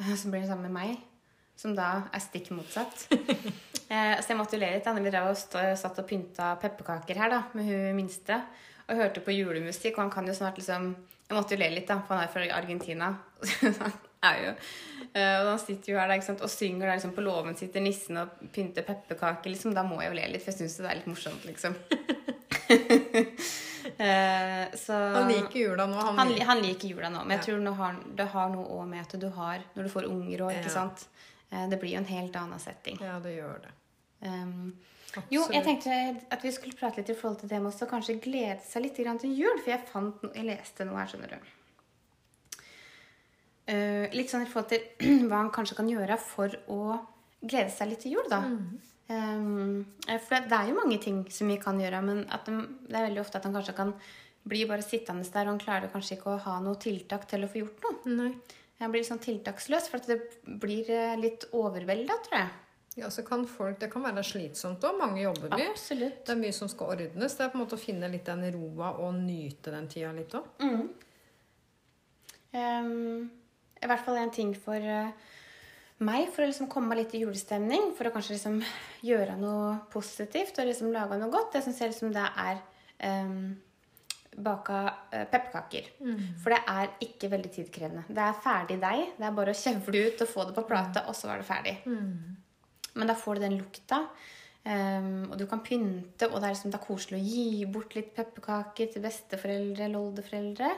Så 0.16 0.30
blir 0.30 0.40
han 0.40 0.48
sammen 0.48 0.70
med 0.70 0.76
meg, 0.78 1.02
som 1.60 1.74
da 1.76 1.90
er 2.12 2.22
stikk 2.24 2.50
motsatt. 2.56 3.06
Eh, 3.90 4.20
så 4.22 4.30
jeg 4.30 4.36
måtte 4.38 4.54
jo 4.54 4.60
le 4.62 4.68
litt 4.70 4.84
da 4.86 4.92
vi 4.94 5.10
drev 5.10 5.24
og 5.32 5.38
satt 5.74 5.96
og 5.98 6.04
pynta 6.06 6.52
pepperkaker 6.62 7.18
her 7.18 7.32
da, 7.32 7.40
med 7.58 7.66
hun 7.66 7.96
minste. 7.96 8.36
Og 8.86 8.94
hørte 9.00 9.18
på 9.26 9.34
julemusikk, 9.34 9.96
og 9.98 10.04
han 10.04 10.12
kan 10.14 10.28
jo 10.30 10.34
snart 10.38 10.60
liksom 10.60 10.92
Jeg 11.26 11.34
måtte 11.34 11.56
jo 11.56 11.58
le 11.58 11.70
litt, 11.74 11.88
da, 11.88 11.96
for 12.06 12.14
han 12.14 12.22
er 12.22 12.30
fra 12.30 12.44
Argentina. 12.54 13.08
Er 14.30 14.36
jo 14.44 14.50
eh, 14.52 15.40
Og 15.40 15.48
han 15.48 15.58
sitter 15.58 15.90
jo 15.94 15.98
her 15.98 16.06
da, 16.06 16.14
ikke 16.20 16.28
sant, 16.28 16.42
og 16.46 16.52
synger 16.54 16.86
der 16.86 16.98
liksom 17.00 17.16
på 17.16 17.24
låven 17.26 17.58
sitter 17.58 17.82
nissen 17.82 18.20
og 18.22 18.28
pynter 18.54 18.86
pepperkaker. 18.86 19.50
liksom, 19.50 19.74
Da 19.74 19.82
må 19.82 19.98
jeg 20.04 20.12
jo 20.12 20.18
le 20.20 20.28
litt, 20.36 20.44
for 20.46 20.52
jeg 20.54 20.60
syns 20.60 20.78
det 20.84 20.86
er 20.92 21.00
litt 21.00 21.10
morsomt, 21.10 21.50
liksom. 21.50 21.74
Eh, 23.98 24.66
så 24.76 24.92
Han 24.92 25.28
liker 25.32 25.58
jula 25.60 25.86
nå. 25.88 25.96
Han, 25.96 26.18
han, 26.18 26.30
han 26.46 26.60
liker 26.62 26.88
jula 26.92 27.08
nå, 27.10 27.22
men 27.24 27.34
jeg 27.38 27.40
Ja. 27.40 27.44
tror 27.48 27.74
har, 27.80 27.96
det 28.16 28.26
har 28.32 28.50
noe 28.52 28.66
òg 28.76 28.86
med 28.88 29.00
at 29.02 29.14
du 29.20 29.26
har 29.34 29.64
Når 29.74 29.82
du 29.88 29.90
får 29.90 30.06
unger 30.08 30.44
òg, 30.46 30.52
ikke 30.60 30.70
sant. 30.72 31.06
Det 31.50 31.80
blir 31.80 31.96
jo 31.96 31.98
en 31.98 32.06
helt 32.06 32.36
annen 32.38 32.62
setting. 32.62 32.98
Ja, 33.02 33.18
det 33.22 33.34
gjør 33.34 33.56
det. 33.64 33.72
Um, 34.20 34.74
jo, 35.32 35.42
jeg 35.50 35.64
tenkte 35.66 35.94
at 36.30 36.44
vi 36.44 36.52
skulle 36.54 36.76
prate 36.78 37.00
litt 37.00 37.10
i 37.10 37.16
forhold 37.18 37.40
til 37.40 37.50
det 37.50 37.58
med 37.58 37.72
også 37.72 37.88
kanskje 37.90 38.20
glede 38.22 38.60
seg 38.62 38.84
litt 38.84 38.98
til 38.98 39.32
jul. 39.34 39.56
For 39.58 39.72
jeg 39.72 39.86
fant 39.88 40.28
jeg 40.30 40.46
leste 40.46 40.86
noe 40.86 41.00
her, 41.00 41.10
skjønner 41.10 41.34
du. 41.34 41.56
Uh, 43.70 44.06
litt 44.14 44.30
sånn 44.30 44.46
i 44.46 44.50
forhold 44.50 44.70
til 44.70 45.26
hva 45.28 45.42
han 45.42 45.52
kanskje 45.54 45.78
kan 45.80 45.90
gjøre 45.90 46.18
for 46.22 46.54
å 46.70 46.80
glede 47.40 47.72
seg 47.74 47.90
litt 47.90 48.04
til 48.04 48.18
jul, 48.18 48.30
da. 48.30 48.44
Um, 49.10 49.84
eh, 50.06 50.20
for 50.22 50.46
det, 50.46 50.54
er 50.54 50.70
jo 50.70 50.78
mange 50.78 51.00
ting 51.02 51.22
som 51.34 51.48
vi 51.50 51.56
kan 51.58 51.78
gjøre, 51.80 52.02
men 52.06 52.22
de, 52.28 52.56
det 52.86 52.94
er 52.94 53.08
veldig 53.08 53.22
ofte 53.24 53.40
at 53.40 53.48
han 53.48 53.56
kanskje 53.56 53.74
kan 53.78 53.94
bli 54.50 54.62
bare 54.68 54.84
sittende 54.86 55.26
der, 55.26 55.48
og 55.48 55.54
han 55.56 55.62
klarer 55.62 55.92
kanskje 55.92 56.16
ikke 56.18 56.34
å 56.34 56.42
ha 56.44 56.58
noe 56.62 56.78
tiltak 56.80 57.26
til 57.30 57.44
å 57.44 57.50
få 57.50 57.64
gjort 57.64 57.88
noe. 57.88 58.18
Nei. 58.20 58.30
Han 58.80 58.92
blir 58.94 59.04
sånn 59.04 59.20
tiltaksløs, 59.20 59.90
for 59.92 60.00
at 60.00 60.08
det 60.08 60.18
blir 60.60 60.88
eh, 60.92 61.16
litt 61.20 61.46
overvelda, 61.56 62.16
tror 62.26 62.38
jeg. 62.38 62.50
Ja, 62.98 63.10
så 63.10 63.22
kan 63.22 63.46
folk, 63.46 63.78
Det 63.80 63.90
kan 63.92 64.02
være 64.02 64.22
slitsomt 64.26 64.82
òg. 64.84 64.96
Mange 64.98 65.22
jobber 65.22 65.52
mye. 65.52 65.68
Absolutt. 65.70 66.24
Det 66.26 66.34
er 66.34 66.40
mye 66.40 66.54
som 66.56 66.68
skal 66.68 66.94
ordnes. 66.96 67.36
Det 67.36 67.44
er 67.44 67.52
på 67.52 67.58
en 67.58 67.62
måte 67.62 67.78
å 67.78 67.80
finne 67.80 68.10
litt 68.10 68.26
den 68.26 68.42
roa 68.56 68.94
og 69.04 69.14
nyte 69.14 69.74
den 69.74 69.86
tida 69.88 70.10
litt 70.16 70.34
òg. 70.34 70.64
Um, 72.50 73.28
I 73.78 73.86
hvert 73.86 74.04
fall 74.04 74.18
en 74.18 74.34
ting 74.34 74.50
for 74.58 74.74
uh, 74.82 75.12
meg, 76.02 76.32
for 76.34 76.42
å 76.42 76.50
liksom 76.50 76.68
komme 76.72 76.98
litt 76.98 77.14
i 77.14 77.22
julestemning. 77.22 77.92
For 77.96 78.10
å 78.10 78.14
kanskje 78.16 78.36
liksom 78.36 78.58
gjøre 79.06 79.38
noe 79.38 79.76
positivt 79.94 80.58
og 80.58 80.72
liksom 80.72 80.90
lage 80.96 81.20
noe 81.20 81.30
godt. 81.32 81.54
Det 81.54 81.64
syns 81.66 81.84
jeg 81.84 81.94
liksom 81.94 82.14
det 82.16 82.26
er 82.26 82.58
um, 83.22 83.52
baka 84.44 84.80
pepperkaker. 85.10 85.88
Mm. 86.00 86.20
For 86.42 86.54
det 86.54 86.60
er 86.72 86.92
ikke 87.06 87.30
veldig 87.32 87.52
tidkrevende. 87.54 88.04
Det 88.08 88.24
er 88.24 88.42
ferdig 88.44 88.80
deig. 88.82 89.06
Det 89.16 89.26
er 89.28 89.38
bare 89.38 89.54
å 89.54 89.60
kjevle 89.60 90.04
ut 90.08 90.24
og 90.24 90.30
få 90.34 90.46
det 90.48 90.56
på 90.58 90.66
plate, 90.68 91.04
og 91.08 91.16
så 91.18 91.32
er 91.32 91.42
det 91.42 91.48
ferdig. 91.48 91.74
Men 92.94 93.10
da 93.10 93.16
får 93.18 93.38
du 93.38 93.46
den 93.46 93.58
lukta. 93.60 94.04
Um, 94.60 95.30
og 95.30 95.38
du 95.40 95.46
kan 95.48 95.62
pynte, 95.64 96.28
og 96.28 96.36
det 96.36 96.50
er, 96.50 96.52
liksom, 96.52 96.72
det 96.72 96.76
er 96.76 96.84
koselig 96.84 97.16
å 97.16 97.24
gi 97.24 97.68
bort 97.72 97.94
litt 97.96 98.10
pepperkaker 98.16 98.90
til 98.92 99.04
besteforeldre 99.06 99.86
eller 99.86 100.02
oldeforeldre. 100.02 100.68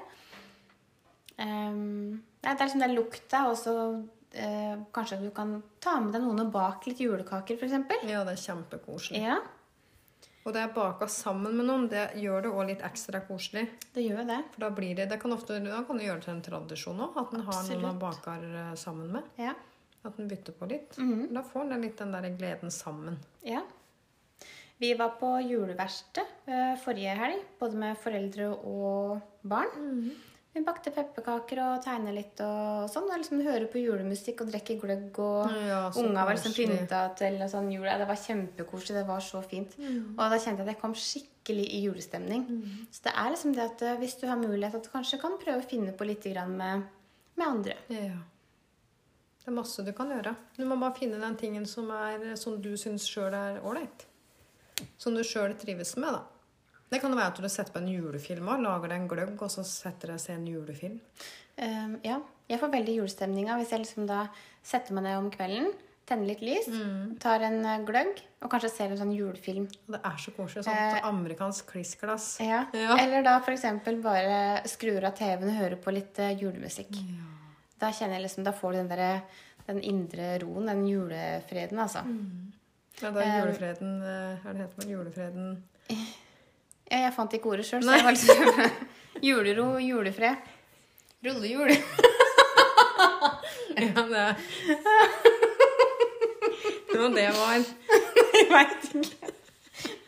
Um, 1.42 2.20
det 2.38 2.52
er 2.52 2.60
liksom 2.60 2.84
den 2.84 2.94
lukta, 2.94 3.48
og 3.50 3.56
så 3.58 3.74
uh, 3.98 4.76
kanskje 4.94 5.18
du 5.24 5.32
kan 5.34 5.56
ta 5.82 5.96
med 5.98 6.14
deg 6.14 6.22
noen 6.22 6.44
og 6.44 6.54
bake 6.54 6.92
litt 6.92 7.02
julekaker, 7.02 7.58
f.eks. 7.58 8.06
Ja, 8.06 8.22
det 8.22 8.36
er 8.36 8.44
kjempekoselig. 8.44 9.24
Ja, 9.24 9.40
Og 10.44 10.54
det 10.54 10.62
er 10.64 10.72
baka 10.74 11.06
sammen 11.06 11.54
med 11.54 11.68
noen. 11.68 11.84
Det 11.90 12.08
gjør 12.18 12.42
det 12.42 12.50
òg 12.50 12.64
litt 12.72 12.80
ekstra 12.86 13.20
koselig. 13.26 13.68
det 13.94 14.02
gjør 14.02 14.24
det. 14.26 14.40
For 14.54 14.64
da 14.64 14.70
blir 14.74 14.96
det, 14.98 15.06
det 15.12 15.20
kan 15.22 15.32
ofte, 15.32 15.60
da 15.62 15.82
kan 15.86 15.98
du 16.00 16.02
gjøre 16.04 16.18
det 16.18 16.24
til 16.26 16.34
en 16.34 16.42
tradisjon 16.42 17.04
òg. 17.06 17.20
At 17.22 17.36
en 17.36 17.44
har 17.46 17.60
noen 17.68 17.82
man 17.86 18.00
baker 18.02 18.48
eh, 18.48 18.72
sammen 18.80 19.12
med. 19.14 19.22
Ja. 19.38 19.54
At 20.02 20.18
en 20.18 20.26
bytter 20.28 20.56
på 20.58 20.66
litt. 20.66 20.98
Mhm. 20.98 21.28
Da 21.34 21.44
får 21.46 21.70
en 21.70 21.86
litt 21.86 21.98
den 22.02 22.12
der 22.16 22.28
gleden 22.34 22.70
sammen. 22.74 23.20
ja. 23.46 23.62
Vi 24.82 24.88
var 24.98 25.12
på 25.14 25.28
juleverksted 25.46 26.26
eh, 26.50 26.72
forrige 26.82 27.12
helg, 27.14 27.42
både 27.60 27.76
med 27.78 27.98
foreldre 28.02 28.48
og 28.66 29.20
barn. 29.46 30.10
Vi 30.52 30.60
bakte 30.60 30.90
pepperkaker 30.92 31.60
og 31.64 31.84
tegna 31.84 32.12
litt 32.12 32.40
og 32.44 32.88
sånn. 32.92 33.06
Og 33.08 33.22
liksom 33.22 33.40
hører 33.44 33.68
på 33.72 33.80
julemusikk 33.80 34.42
og 34.44 34.50
drikker 34.52 34.80
gløgg. 34.82 35.20
Og 35.24 35.54
Ja, 35.68 35.86
unga 35.96 36.26
var 36.28 36.36
liksom 36.36 36.52
pynta 36.56 37.00
til 37.16 37.38
sånn 37.48 37.70
jul. 37.72 37.86
Det 37.88 38.08
var 38.08 38.20
kjempekoselig. 38.20 38.98
Det 39.00 39.06
var 39.08 39.24
så 39.24 39.40
fint. 39.46 39.78
Og 39.80 40.20
da 40.20 40.36
kjente 40.36 40.60
jeg 40.60 40.66
at 40.66 40.72
jeg 40.74 40.80
kom 40.82 40.96
skikkelig 40.98 41.64
i 41.72 41.80
julestemning. 41.86 42.44
Så 42.92 43.06
det 43.08 43.14
er 43.16 43.32
liksom 43.32 43.56
det 43.56 43.64
at 43.64 43.86
eh, 43.88 43.96
hvis 44.02 44.18
du 44.20 44.26
har 44.28 44.36
mulighet, 44.36 44.76
at 44.76 44.84
du 44.84 44.92
kanskje 44.92 45.20
kan 45.22 45.38
prøve 45.40 45.64
å 45.64 45.70
finne 45.72 45.96
på 45.96 46.04
litt 46.04 46.28
med, 46.52 46.84
med 47.40 47.46
andre. 47.46 47.78
Ja. 47.88 48.20
Det 49.42 49.48
er 49.50 49.56
masse 49.56 49.82
du 49.82 49.90
kan 49.96 50.12
gjøre. 50.12 50.36
Du 50.54 50.64
må 50.68 50.76
bare 50.78 50.94
finne 50.94 51.18
den 51.18 51.34
tingen 51.40 51.64
som, 51.66 51.88
er, 51.90 52.36
som 52.36 52.60
du 52.62 52.76
syns 52.78 53.08
sjøl 53.08 53.34
er 53.34 53.58
ålreit. 53.64 54.04
Som 54.98 55.16
du 55.16 55.24
sjøl 55.26 55.56
trives 55.58 55.96
med, 55.96 56.12
da. 56.12 56.22
Det 56.92 57.00
kan 57.00 57.14
jo 57.14 57.16
være 57.16 57.32
at 57.32 57.40
du 57.40 57.48
setter 57.48 57.72
på 57.72 57.80
en 57.80 57.88
julefilm 57.88 58.50
og 58.52 58.60
lager 58.66 58.92
deg 58.92 59.00
en 59.00 59.08
gløgg, 59.08 59.32
og 59.40 59.52
så 59.52 59.64
setter 59.64 60.12
deg 60.12 60.18
og 60.18 60.24
ser 60.26 60.36
en 60.36 60.50
julefilm. 60.50 60.98
Um, 61.56 61.96
ja, 62.04 62.18
jeg 62.50 62.60
får 62.60 62.72
veldig 62.74 62.98
julestemninga 62.98 63.56
hvis 63.60 63.72
jeg 63.72 63.82
liksom 63.84 64.04
da 64.08 64.26
setter 64.64 64.96
meg 64.96 65.06
ned 65.06 65.18
om 65.20 65.30
kvelden, 65.32 65.70
tenner 66.08 66.28
litt 66.28 66.42
lys, 66.44 66.66
tar 67.22 67.44
en 67.46 67.60
eh, 67.62 67.82
gløgg 67.86 68.18
og 68.42 68.50
kanskje 68.50 68.72
ser 68.72 68.92
en 68.92 68.98
sånn 69.00 69.12
julefilm. 69.14 69.68
Det 69.94 70.00
er 70.02 70.16
så 70.20 70.32
koselig. 70.36 70.64
Sånt 70.66 71.06
amerikansk 71.08 71.70
klissglass. 71.72 72.34
Ja. 72.42 72.64
Ja. 72.76 72.96
Eller 72.98 73.24
da 73.24 73.36
f.eks. 73.38 73.64
bare 74.02 74.40
skrur 74.68 75.06
av 75.06 75.14
TV-en 75.16 75.52
og 75.52 75.60
hører 75.60 75.78
på 75.80 75.94
litt 75.94 76.18
julemusikk. 76.18 76.98
julemusikk. 76.98 77.30
Da 77.82 77.90
kjenner 77.94 78.18
jeg 78.18 78.26
liksom, 78.26 78.44
da 78.46 78.52
får 78.54 78.74
du 78.74 78.80
den, 78.82 78.90
der, 78.92 79.46
den 79.70 79.80
indre 79.82 80.34
roen, 80.42 80.68
den 80.70 80.84
julefreden, 80.90 81.80
altså. 81.82 82.04
Ja, 83.00 83.08
da 83.08 83.22
er 83.24 83.38
julefreden 83.40 83.94
eh, 84.04 84.42
Hva 84.42 84.52
er 84.52 84.58
det 84.58 84.66
heter 84.66 84.92
julefreden 84.92 85.54
Ja, 86.92 87.06
jeg 87.06 87.12
fant 87.16 87.32
ikke 87.32 87.48
ordet 87.54 87.64
sjøl, 87.64 87.80
så 87.86 87.94
jeg 87.96 88.04
var 88.04 88.12
liksom 88.12 88.60
Julero, 89.24 89.66
julefred. 89.80 90.50
Rullejul. 91.24 91.72
Ja, 93.72 94.02
det 94.04 94.24
Jo, 96.92 97.06
det 97.14 97.24
var 97.34 97.54
Jeg 97.56 98.48
veit 98.52 98.84
ikke. 98.92 99.30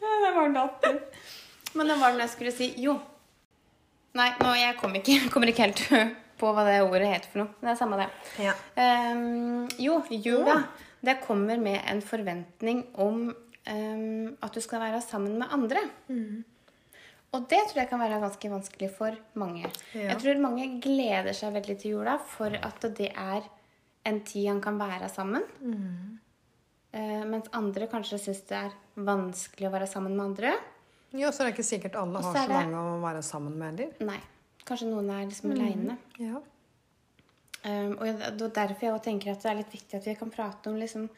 Det 0.04 0.32
var 0.36 0.50
natten. 0.52 0.98
Men 1.74 1.88
det 1.90 1.96
var 1.98 2.12
den 2.12 2.20
jeg 2.22 2.32
skulle 2.34 2.52
si. 2.54 2.68
Jo. 2.84 2.98
Nei, 4.14 4.28
nå, 4.44 4.52
jeg 4.60 4.76
kom 4.78 4.94
ikke, 5.00 5.16
kommer 5.32 5.50
ikke 5.50 5.64
helt 5.64 5.82
på 6.38 6.52
hva 6.54 6.66
det 6.68 6.76
ordet 6.84 7.08
heter 7.08 7.32
for 7.32 7.42
noe. 7.42 7.56
Det 7.64 7.72
er 7.72 7.78
samme 7.80 7.98
det. 7.98 8.08
Ja. 8.44 8.52
Um, 8.76 9.64
jo, 9.80 9.96
jula. 10.12 10.60
Det 11.04 11.16
kommer 11.24 11.58
med 11.62 11.80
en 11.90 12.02
forventning 12.04 12.84
om 13.00 13.24
um, 13.32 14.28
at 14.44 14.54
du 14.54 14.60
skal 14.62 14.84
være 14.84 15.00
sammen 15.02 15.38
med 15.40 15.50
andre. 15.56 15.88
Og 17.34 17.48
det 17.50 17.60
tror 17.68 17.80
jeg 17.82 17.90
kan 17.90 18.00
være 18.02 18.20
ganske 18.22 18.50
vanskelig 18.52 18.90
for 18.94 19.16
mange. 19.40 19.66
Ja. 19.94 20.12
Jeg 20.12 20.20
tror 20.22 20.42
mange 20.42 20.68
gleder 20.84 21.34
seg 21.34 21.54
veldig 21.56 21.76
til 21.82 21.96
jula 21.96 22.18
for 22.30 22.54
at 22.54 22.86
det 22.94 23.10
er 23.10 23.48
en 24.06 24.20
tid 24.26 24.46
han 24.52 24.60
kan 24.62 24.78
være 24.78 25.08
sammen. 25.10 25.42
Eh, 26.94 27.24
mens 27.26 27.50
andre 27.56 27.88
kanskje 27.90 28.20
syns 28.22 28.44
det 28.46 28.60
er 28.60 28.76
vanskelig 28.94 29.66
å 29.66 29.74
være 29.74 29.88
sammen 29.90 30.14
med 30.14 30.28
andre. 30.28 30.54
Ja, 31.14 31.30
så 31.30 31.42
er 31.42 31.50
det 31.50 31.56
ikke 31.56 31.66
sikkert 31.66 31.98
alle 31.98 32.22
har 32.22 32.34
så 32.34 32.44
er 32.44 32.48
det- 32.48 32.60
mange 32.62 32.82
å 32.82 33.00
være 33.02 33.22
sammen 33.22 33.58
med 33.58 33.72
heller. 33.78 33.94
Nei. 34.00 34.20
Kanskje 34.64 34.88
noen 34.88 35.10
er 35.10 35.26
liksom 35.26 35.50
aleine. 35.52 35.98
Ja. 36.18 36.40
Um, 37.64 37.92
og 37.98 38.06
er 38.06 38.30
derfor 38.30 38.80
jeg 38.80 38.92
også 38.92 39.04
tenker 39.04 39.32
at 39.32 39.42
det 39.42 39.50
er 39.50 39.54
litt 39.54 39.72
viktig 39.72 39.94
at 39.94 40.04
vi 40.04 40.14
kan 40.14 40.30
prate 40.30 40.66
om 40.68 40.76
liksom, 40.76 41.08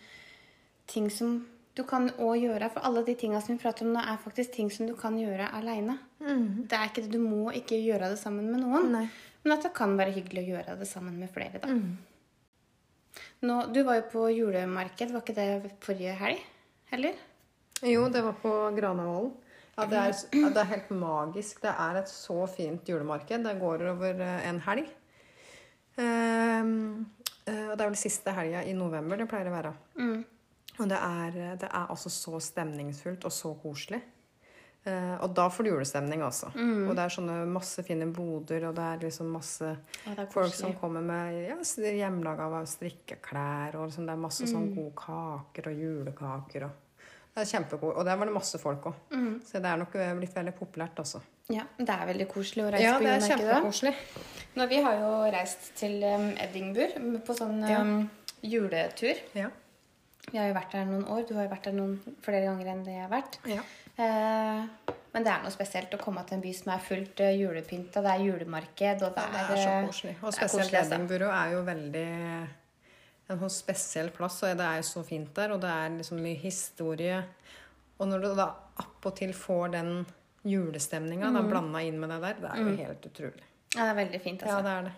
ting 0.87 1.11
som 1.11 1.47
du 1.77 1.83
kan 1.85 2.09
òg 2.17 2.41
gjøre. 2.41 2.71
For 2.73 2.89
alle 2.89 3.03
de 3.07 3.15
tinga 3.19 3.41
som 3.45 3.55
vi 3.55 3.63
prater 3.63 3.87
om 3.87 3.93
nå, 3.95 4.01
er 4.01 4.21
faktisk 4.23 4.55
ting 4.57 4.71
som 4.73 4.89
du 4.89 4.95
kan 4.99 5.17
gjøre 5.21 5.51
aleine. 5.59 5.99
Det 6.19 6.77
er 6.79 6.91
ikke 6.91 7.05
det, 7.05 7.13
Du 7.13 7.21
må 7.23 7.53
ikke 7.53 7.79
gjøre 7.79 8.11
det 8.13 8.19
sammen 8.21 8.51
med 8.51 8.65
noen. 8.65 8.91
Nei. 8.95 9.07
Men 9.45 9.57
at 9.59 9.67
det 9.69 9.75
kan 9.77 9.95
være 9.99 10.15
hyggelig 10.17 10.43
å 10.43 10.51
gjøre 10.57 10.77
det 10.81 10.89
sammen 10.91 11.19
med 11.21 11.31
flere. 11.31 11.61
da. 11.63 11.75
Nå, 13.47 13.57
du 13.73 13.83
var 13.85 14.01
jo 14.01 14.07
på 14.13 14.29
julemarked, 14.33 15.13
var 15.13 15.23
ikke 15.23 15.37
det 15.37 15.73
forrige 15.85 16.17
helg? 16.19 16.41
Heller? 16.91 17.19
Jo, 17.85 18.07
det 18.09 18.23
var 18.25 18.39
på 18.41 18.53
Granavolden. 18.77 19.35
Ja, 19.77 19.85
det, 19.85 19.99
er, 20.01 20.15
det 20.55 20.61
er 20.63 20.69
helt 20.71 20.93
magisk. 20.97 21.59
Det 21.61 21.69
er 21.69 21.99
et 22.01 22.09
så 22.09 22.47
fint 22.49 22.89
julemarked. 22.89 23.43
Det 23.45 23.59
går 23.61 23.83
over 23.91 24.23
eh, 24.25 24.47
en 24.49 24.63
helg. 24.65 24.87
Ehm, 26.01 27.05
eh, 27.45 27.67
og 27.69 27.75
det 27.77 27.85
er 27.85 27.91
vel 27.91 27.99
siste 28.01 28.33
helga 28.37 28.63
i 28.65 28.73
november 28.77 29.21
det 29.21 29.29
pleier 29.29 29.51
å 29.51 29.55
være. 29.59 29.75
Og 30.79 30.89
det 30.89 30.99
er, 30.99 31.57
det 31.57 31.69
er 31.71 31.87
altså 31.91 32.11
så 32.13 32.39
stemningsfullt 32.41 33.25
og 33.25 33.33
så 33.33 33.55
koselig. 33.63 34.03
Uh, 34.87 35.17
og 35.25 35.33
da 35.35 35.49
får 35.51 35.65
du 35.67 35.71
julestemning, 35.73 36.21
altså. 36.23 36.47
Og 36.55 36.93
det 36.95 37.03
er 37.03 37.09
sånne 37.11 37.41
masse 37.51 37.83
fine 37.83 38.07
boder, 38.15 38.69
og 38.69 38.77
det 38.77 38.85
er 38.87 39.01
liksom 39.03 39.33
masse 39.35 39.67
er 40.07 40.27
folk 40.31 40.55
som 40.55 40.77
kommer 40.79 41.03
med 41.03 41.41
ja, 41.49 41.57
hjemmelaga 41.91 42.61
strikkeklær, 42.71 43.75
og 43.81 43.89
liksom, 43.89 44.07
det 44.07 44.13
er 44.15 44.21
masse 44.23 44.47
sånn 44.47 44.69
Mm. 44.69 44.75
gode 44.77 44.95
kaker 45.01 45.69
og 45.73 45.81
julekaker. 45.83 46.69
Og 46.69 46.71
det 47.35 47.43
er 47.43 47.51
kjempegod. 47.51 47.97
Og 47.97 48.05
der 48.07 48.17
var 48.17 48.27
det 48.31 48.35
masse 48.35 48.59
folk 48.63 48.87
òg. 48.93 48.95
Mm. 49.11 49.41
Så 49.45 49.59
det 49.61 49.73
er 49.73 49.77
nok 49.83 49.95
eh, 49.97 50.15
blitt 50.21 50.35
veldig 50.39 50.55
populært, 50.55 51.03
også. 51.03 51.21
Ja, 51.51 51.65
Det 51.79 51.89
er 51.91 52.07
veldig 52.07 52.29
koselig 52.31 52.65
å 52.65 52.71
reise 52.71 52.83
Ja, 52.87 52.95
på 52.95 53.03
det 53.03 53.11
er 53.11 53.21
julemarkedet. 53.21 53.47
da. 53.47 53.59
kjempekoselig. 53.59 53.95
Nå, 54.57 54.67
vi 54.71 54.81
har 54.83 54.95
jo 55.03 55.11
reist 55.35 55.75
til 55.77 55.99
um, 56.05 56.31
Edinburgh 56.47 57.21
på 57.27 57.35
sånn 57.37 57.59
Ja. 57.69 57.81
um, 57.83 58.09
juletur. 58.43 59.19
Ja. 59.35 59.51
Vi 60.33 60.39
har 60.39 60.49
jo 60.51 60.55
vært 60.57 60.73
der 60.75 60.85
noen 60.89 61.05
år. 61.13 61.25
Du 61.29 61.35
har 61.37 61.47
jo 61.47 61.51
vært 61.53 61.69
der 61.69 61.77
noen 61.77 62.17
flere 62.25 62.45
ganger 62.49 62.71
enn 62.73 62.85
det 62.87 62.95
jeg 62.97 63.03
har 63.07 63.13
vært. 63.13 63.39
ja. 63.47 63.63
Eh, 63.97 64.93
men 65.17 65.25
det 65.25 65.31
er 65.33 65.41
noe 65.41 65.49
spesielt 65.55 65.95
å 65.97 65.99
komme 66.03 66.21
til 66.29 66.37
en 66.37 66.43
by 66.45 66.51
som 66.53 66.73
er 66.75 66.83
fullt 66.85 67.21
uh, 67.25 67.31
julepynta. 67.33 68.03
Det 68.05 68.11
er 68.13 68.25
julemarked, 68.27 69.05
og 69.07 69.15
det 69.17 69.23
Det 69.33 69.39
er, 69.41 69.53
er 69.55 69.63
så 69.63 69.71
eh, 69.71 69.87
koselig. 69.87 70.13
Og 70.21 70.27
er 70.29 70.35
spesielt 70.37 70.75
altså. 70.75 70.93
Edinburgh 70.99 71.33
er 71.33 71.53
jo 71.55 71.63
veldig 71.65 72.03
en 73.33 73.41
sånn 73.41 73.55
spesiell 73.55 74.11
plass, 74.13 74.37
og 74.45 74.53
det 74.61 74.67
er 74.67 74.77
jo 74.83 74.85
så 74.91 75.03
fint 75.09 75.31
der, 75.39 75.55
og 75.57 75.63
det 75.65 75.71
er 75.73 75.89
liksom 75.97 76.21
mye 76.21 76.37
historie. 76.43 77.23
Og 77.97 78.11
når 78.11 78.27
du 78.27 78.29
da 78.43 78.51
appåtil 78.85 79.33
får 79.35 79.73
den 79.79 79.91
julestemninga 80.45 81.33
Mm. 81.33 81.49
blanda 81.49 81.81
inn 81.83 81.99
med 81.99 82.13
det 82.13 82.21
der, 82.21 82.35
det 82.45 82.51
er 82.53 82.61
jo 82.61 82.77
helt 82.85 83.09
utrolig. 83.09 83.45
Ja, 83.75 83.81
det 83.81 83.89
er 83.89 83.99
veldig 84.05 84.21
fint, 84.21 84.43
altså. 84.43 84.57
Ja, 84.59 84.63
det 84.63 84.75
er 84.77 84.83
det. 84.91 84.93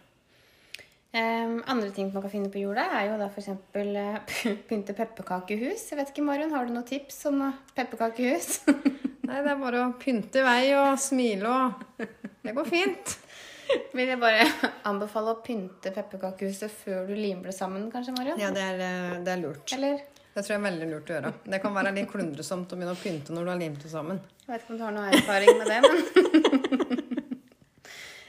Um, 1.08 1.62
andre 1.64 1.88
ting 1.96 2.10
man 2.12 2.20
kan 2.20 2.32
finne 2.32 2.50
på 2.52 2.60
jorda, 2.60 2.84
er 2.98 3.06
jo 3.08 3.14
da 3.20 3.30
f.eks. 3.32 3.48
Uh, 3.72 4.18
pynte 4.68 4.96
pepperkakehus. 4.96 5.86
Jeg 5.88 6.00
vet 6.00 6.10
ikke, 6.12 6.24
Marion, 6.26 6.52
har 6.52 6.68
du 6.68 6.74
noen 6.74 6.88
tips 6.88 7.22
om 7.30 7.46
pepperkakehus? 7.76 8.58
Nei, 9.28 9.40
det 9.44 9.52
er 9.52 9.60
bare 9.60 9.86
å 9.86 9.94
pynte 10.00 10.42
i 10.42 10.44
vei 10.44 10.62
og 10.76 11.00
smile 11.00 11.48
og 11.48 12.04
Det 12.44 12.54
går 12.56 12.68
fint. 12.68 13.16
Vil 13.96 14.08
jeg 14.08 14.20
bare 14.20 14.44
anbefale 14.88 15.34
å 15.34 15.40
pynte 15.44 15.92
pepperkakehuset 15.92 16.72
før 16.84 17.08
du 17.08 17.14
limer 17.16 17.50
det 17.50 17.56
sammen, 17.56 17.88
kanskje, 17.92 18.14
Marion? 18.16 18.40
Ja, 18.40 18.52
det 18.54 18.64
er, 18.64 18.80
eh, 18.84 19.16
det 19.24 19.32
er 19.34 19.42
lurt. 19.42 19.72
Eller? 19.76 20.04
Det 20.32 20.44
tror 20.44 20.54
jeg 20.54 20.60
er 20.60 20.66
veldig 20.68 20.88
lurt 20.92 21.10
å 21.10 21.16
gjøre. 21.16 21.32
Det 21.52 21.60
kan 21.64 21.74
være 21.76 21.92
litt 21.96 22.10
klundresomt 22.12 22.72
å 22.72 22.78
begynne 22.78 22.94
å 22.94 23.00
pynte 23.00 23.34
når 23.34 23.48
du 23.48 23.52
har 23.52 23.60
limt 23.60 23.80
det 23.84 23.92
sammen. 23.92 24.20
Jeg 24.44 24.52
vet 24.52 24.64
ikke 24.64 24.74
om 24.74 24.78
du 24.80 24.84
har 24.86 24.94
noe 24.96 25.08
erfaring 25.12 25.58
med 25.58 25.72
det, 25.72 25.80
men 25.84 25.96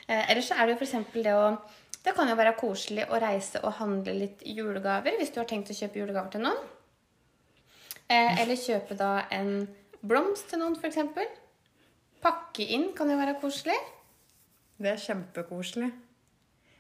eh, 0.08 0.24
Ellers 0.32 0.50
så 0.50 0.58
er 0.58 0.68
det 0.68 0.76
jo 0.76 0.80
f.eks. 0.80 0.96
det 1.16 1.36
å 1.38 1.46
Det 2.04 2.16
kan 2.16 2.30
jo 2.32 2.36
være 2.40 2.56
koselig 2.60 3.06
å 3.12 3.20
reise 3.20 3.60
og 3.64 3.76
handle 3.82 4.16
litt 4.16 4.44
julegaver 4.48 5.18
hvis 5.20 5.34
du 5.36 5.42
har 5.42 5.50
tenkt 5.50 5.72
å 5.74 5.76
kjøpe 5.76 6.00
julegaver 6.00 6.32
til 6.36 6.46
noen. 6.46 6.62
Eh, 8.10 8.42
eller 8.42 8.58
kjøpe 8.58 8.96
da 8.98 9.26
en 9.36 9.68
blomst 10.02 10.48
til 10.50 10.62
noen, 10.62 10.78
f.eks. 10.80 11.02
Pakke 12.24 12.66
inn 12.76 12.90
kan 12.98 13.12
jo 13.12 13.18
være 13.20 13.36
koselig. 13.42 13.76
Det 14.80 14.94
er 14.94 15.04
kjempekoselig. 15.04 15.90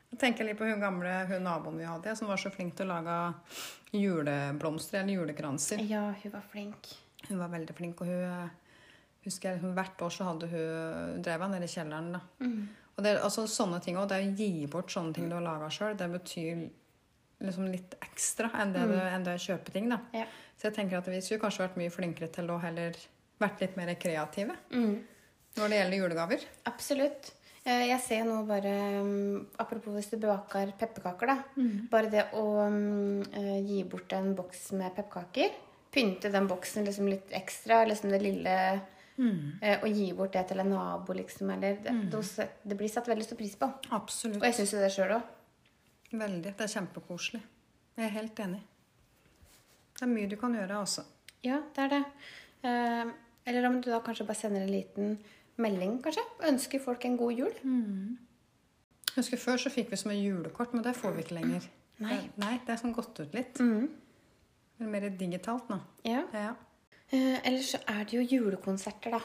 Jeg 0.10 0.20
tenker 0.24 0.48
litt 0.48 0.58
på 0.58 0.66
hun 0.66 0.82
gamle 0.82 1.12
hun 1.30 1.44
naboen 1.46 1.78
vi 1.78 1.86
hadde, 1.86 2.16
som 2.18 2.32
var 2.32 2.40
så 2.42 2.50
flink 2.50 2.74
til 2.78 2.90
å 2.90 2.96
lage 2.96 3.18
juleblomster 3.94 5.04
eller 5.04 5.20
julekranser. 5.20 5.84
Ja, 5.86 6.08
hun 6.24 6.34
var 6.34 6.48
flink. 6.50 6.90
Hun 7.28 7.38
var 7.44 7.52
veldig 7.52 7.76
flink, 7.78 8.02
og 8.02 8.10
hun 8.10 8.50
husker 9.26 9.52
jeg, 9.56 9.74
hvert 9.76 10.02
år 10.06 10.14
så 10.16 10.28
hadde 10.30 10.48
hun 10.52 11.22
drev 11.26 11.42
han 11.46 11.52
nede 11.56 11.68
i 11.68 11.74
kjelleren. 11.74 12.12
da. 12.16 12.22
Og 12.98 13.04
det, 13.06 13.16
altså, 13.24 13.46
sånne 13.48 13.80
ting 13.84 13.98
også, 13.98 14.10
det 14.12 14.20
å 14.26 14.36
gi 14.40 14.68
bort 14.72 14.92
sånne 14.92 15.14
ting 15.16 15.30
du 15.32 15.36
har 15.38 15.46
laga 15.46 15.70
sjøl, 15.72 15.96
det 16.00 16.10
betyr 16.12 16.66
liksom 17.40 17.70
litt 17.72 17.94
ekstra 18.04 18.50
enn 18.60 18.74
det, 18.76 18.82
det, 18.92 19.04
enn 19.16 19.24
det 19.24 19.38
å 19.38 19.44
kjøpe 19.46 19.72
ting. 19.76 19.88
da. 19.92 20.02
Ja. 20.16 20.26
Så 20.60 20.68
jeg 20.68 20.76
tenker 20.76 21.00
at 21.00 21.08
vi 21.08 21.22
skulle 21.24 21.40
kanskje 21.46 21.64
vært 21.68 21.78
mye 21.80 21.94
flinkere 21.94 22.28
til 22.36 22.50
å 22.52 22.58
heller 22.60 22.98
vært 23.40 23.62
litt 23.64 23.78
mer 23.80 23.94
kreative 23.96 24.58
når 24.76 25.72
det 25.72 25.78
gjelder 25.80 25.98
julegaver. 26.02 26.44
Absolutt. 26.68 27.32
Eh, 27.64 27.86
Jeg 27.90 28.00
ser 28.04 28.26
nå 28.28 28.42
bare 28.48 28.74
mm, 29.04 29.48
Apropos 29.60 29.96
hvis 29.96 30.12
du 30.12 30.18
baker 30.22 30.72
pepperkaker, 30.80 31.32
da. 31.32 31.38
Bare 31.92 32.12
det 32.12 32.26
å 32.36 32.44
mm, 32.68 33.24
eh, 33.32 33.58
gi 33.68 33.82
bort 33.88 34.12
en 34.16 34.34
boks 34.36 34.72
med 34.80 34.92
pepperkaker. 34.96 35.56
Pynte 35.92 36.30
den 36.32 36.48
boksen 36.52 36.86
liksom 36.86 37.08
litt 37.10 37.32
ekstra, 37.32 37.82
liksom 37.88 38.12
det 38.14 38.20
lille 38.22 38.56
eh, 39.20 39.80
Og 39.84 39.90
gi 39.92 40.08
bort 40.16 40.34
det 40.34 40.46
til 40.48 40.60
en 40.64 40.70
nabo, 40.74 41.14
liksom. 41.14 41.50
Eller 41.56 41.78
det, 41.84 41.94
det, 42.12 42.48
det 42.64 42.78
blir 42.80 42.92
satt 42.92 43.08
veldig 43.12 43.26
stor 43.28 43.40
pris 43.40 43.56
på. 43.60 43.70
Absolutt. 43.96 44.40
Og 44.42 44.48
jeg 44.48 44.56
syns 44.60 44.74
jo 44.74 44.82
det 44.84 44.92
sjøl 44.96 45.16
òg. 45.18 45.34
Veldig. 46.12 46.54
Det 46.58 46.66
er 46.66 46.72
kjempekoselig. 46.74 47.42
Jeg 48.00 48.06
er 48.08 48.14
helt 48.16 48.40
enig. 48.46 48.62
Det 50.00 50.06
er 50.06 50.12
mye 50.14 50.30
du 50.32 50.38
kan 50.40 50.56
gjøre, 50.56 50.80
også. 50.86 51.04
Ja, 51.44 51.60
det 51.76 51.84
er 51.86 51.92
det. 51.98 52.04
Eh, 52.64 53.12
Eller 53.50 53.68
om 53.70 53.82
du 53.82 53.90
da 53.92 54.00
kanskje 54.06 54.26
bare 54.28 54.38
sender 54.40 54.62
en 54.64 54.72
liten 54.72 55.18
melding, 55.60 56.00
kanskje. 56.04 56.24
Ønsker 56.48 56.80
folk 56.84 57.06
en 57.06 57.18
god 57.20 57.34
jul. 57.34 57.54
Jeg 59.10 59.16
husker 59.18 59.38
Før 59.42 59.58
så 59.60 59.72
fikk 59.74 59.92
vi 59.92 59.98
som 60.00 60.12
et 60.14 60.22
julekort, 60.22 60.74
men 60.74 60.84
det 60.86 60.96
får 60.96 61.16
vi 61.16 61.24
ikke 61.26 61.38
lenger. 61.40 61.66
Nei. 62.00 62.16
Det, 62.16 62.38
nei, 62.40 62.54
det 62.66 62.72
er 62.74 62.80
sånn 62.80 62.94
gått 62.96 63.20
ut 63.20 63.34
litt. 63.36 63.60
Mm. 63.60 63.90
Er 64.80 64.92
mer 64.94 65.10
digitalt 65.20 65.68
nå. 65.72 65.80
Ja. 66.08 66.22
Ja. 66.32 66.54
Eh, 67.12 67.40
Ellers 67.48 67.72
så 67.74 67.80
er 67.90 68.04
det 68.06 68.18
jo 68.20 68.26
julekonserter, 68.38 69.12
da. 69.18 69.22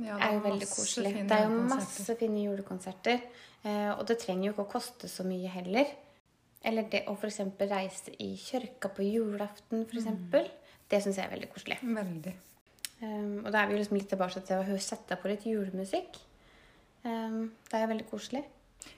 Ja, 0.00 0.16
Det 0.16 0.26
er 0.26 0.34
jo 0.34 0.40
veldig 0.44 0.68
koselig. 0.68 1.12
Det 1.28 1.36
er 1.36 1.48
jo 1.48 1.62
masse 1.68 2.16
fine 2.16 2.44
julekonserter. 2.44 3.22
eh, 3.64 3.90
Og 3.98 4.06
det 4.06 4.18
trenger 4.18 4.46
jo 4.46 4.52
ikke 4.52 4.66
å 4.68 4.72
koste 4.72 5.08
så 5.08 5.24
mye 5.24 5.48
heller. 5.48 5.86
Eller 6.62 6.82
det 6.92 7.06
å 7.08 7.14
f.eks. 7.16 7.40
reise 7.58 8.12
i 8.20 8.34
kirka 8.36 8.88
på 8.92 9.02
julaften, 9.06 9.86
f.eks. 9.86 9.96
eksempel 10.04 10.48
Det 10.90 11.02
syns 11.02 11.16
jeg 11.16 11.24
er 11.24 11.30
veldig 11.36 11.48
koselig. 11.52 11.78
Veldig. 11.82 12.32
Um, 13.00 13.44
og 13.46 13.52
da 13.52 13.62
er 13.62 13.68
vi 13.68 13.76
jo 13.76 13.78
liksom 13.80 13.96
litt 13.96 14.08
tilbake 14.10 14.42
til 14.44 14.58
å 14.60 14.78
sette 14.82 15.16
på 15.16 15.28
litt 15.30 15.44
julemusikk. 15.46 16.18
Um, 17.04 17.52
det 17.70 17.78
er 17.78 17.84
jo 17.86 17.92
veldig 17.94 18.08
koselig. 18.10 18.42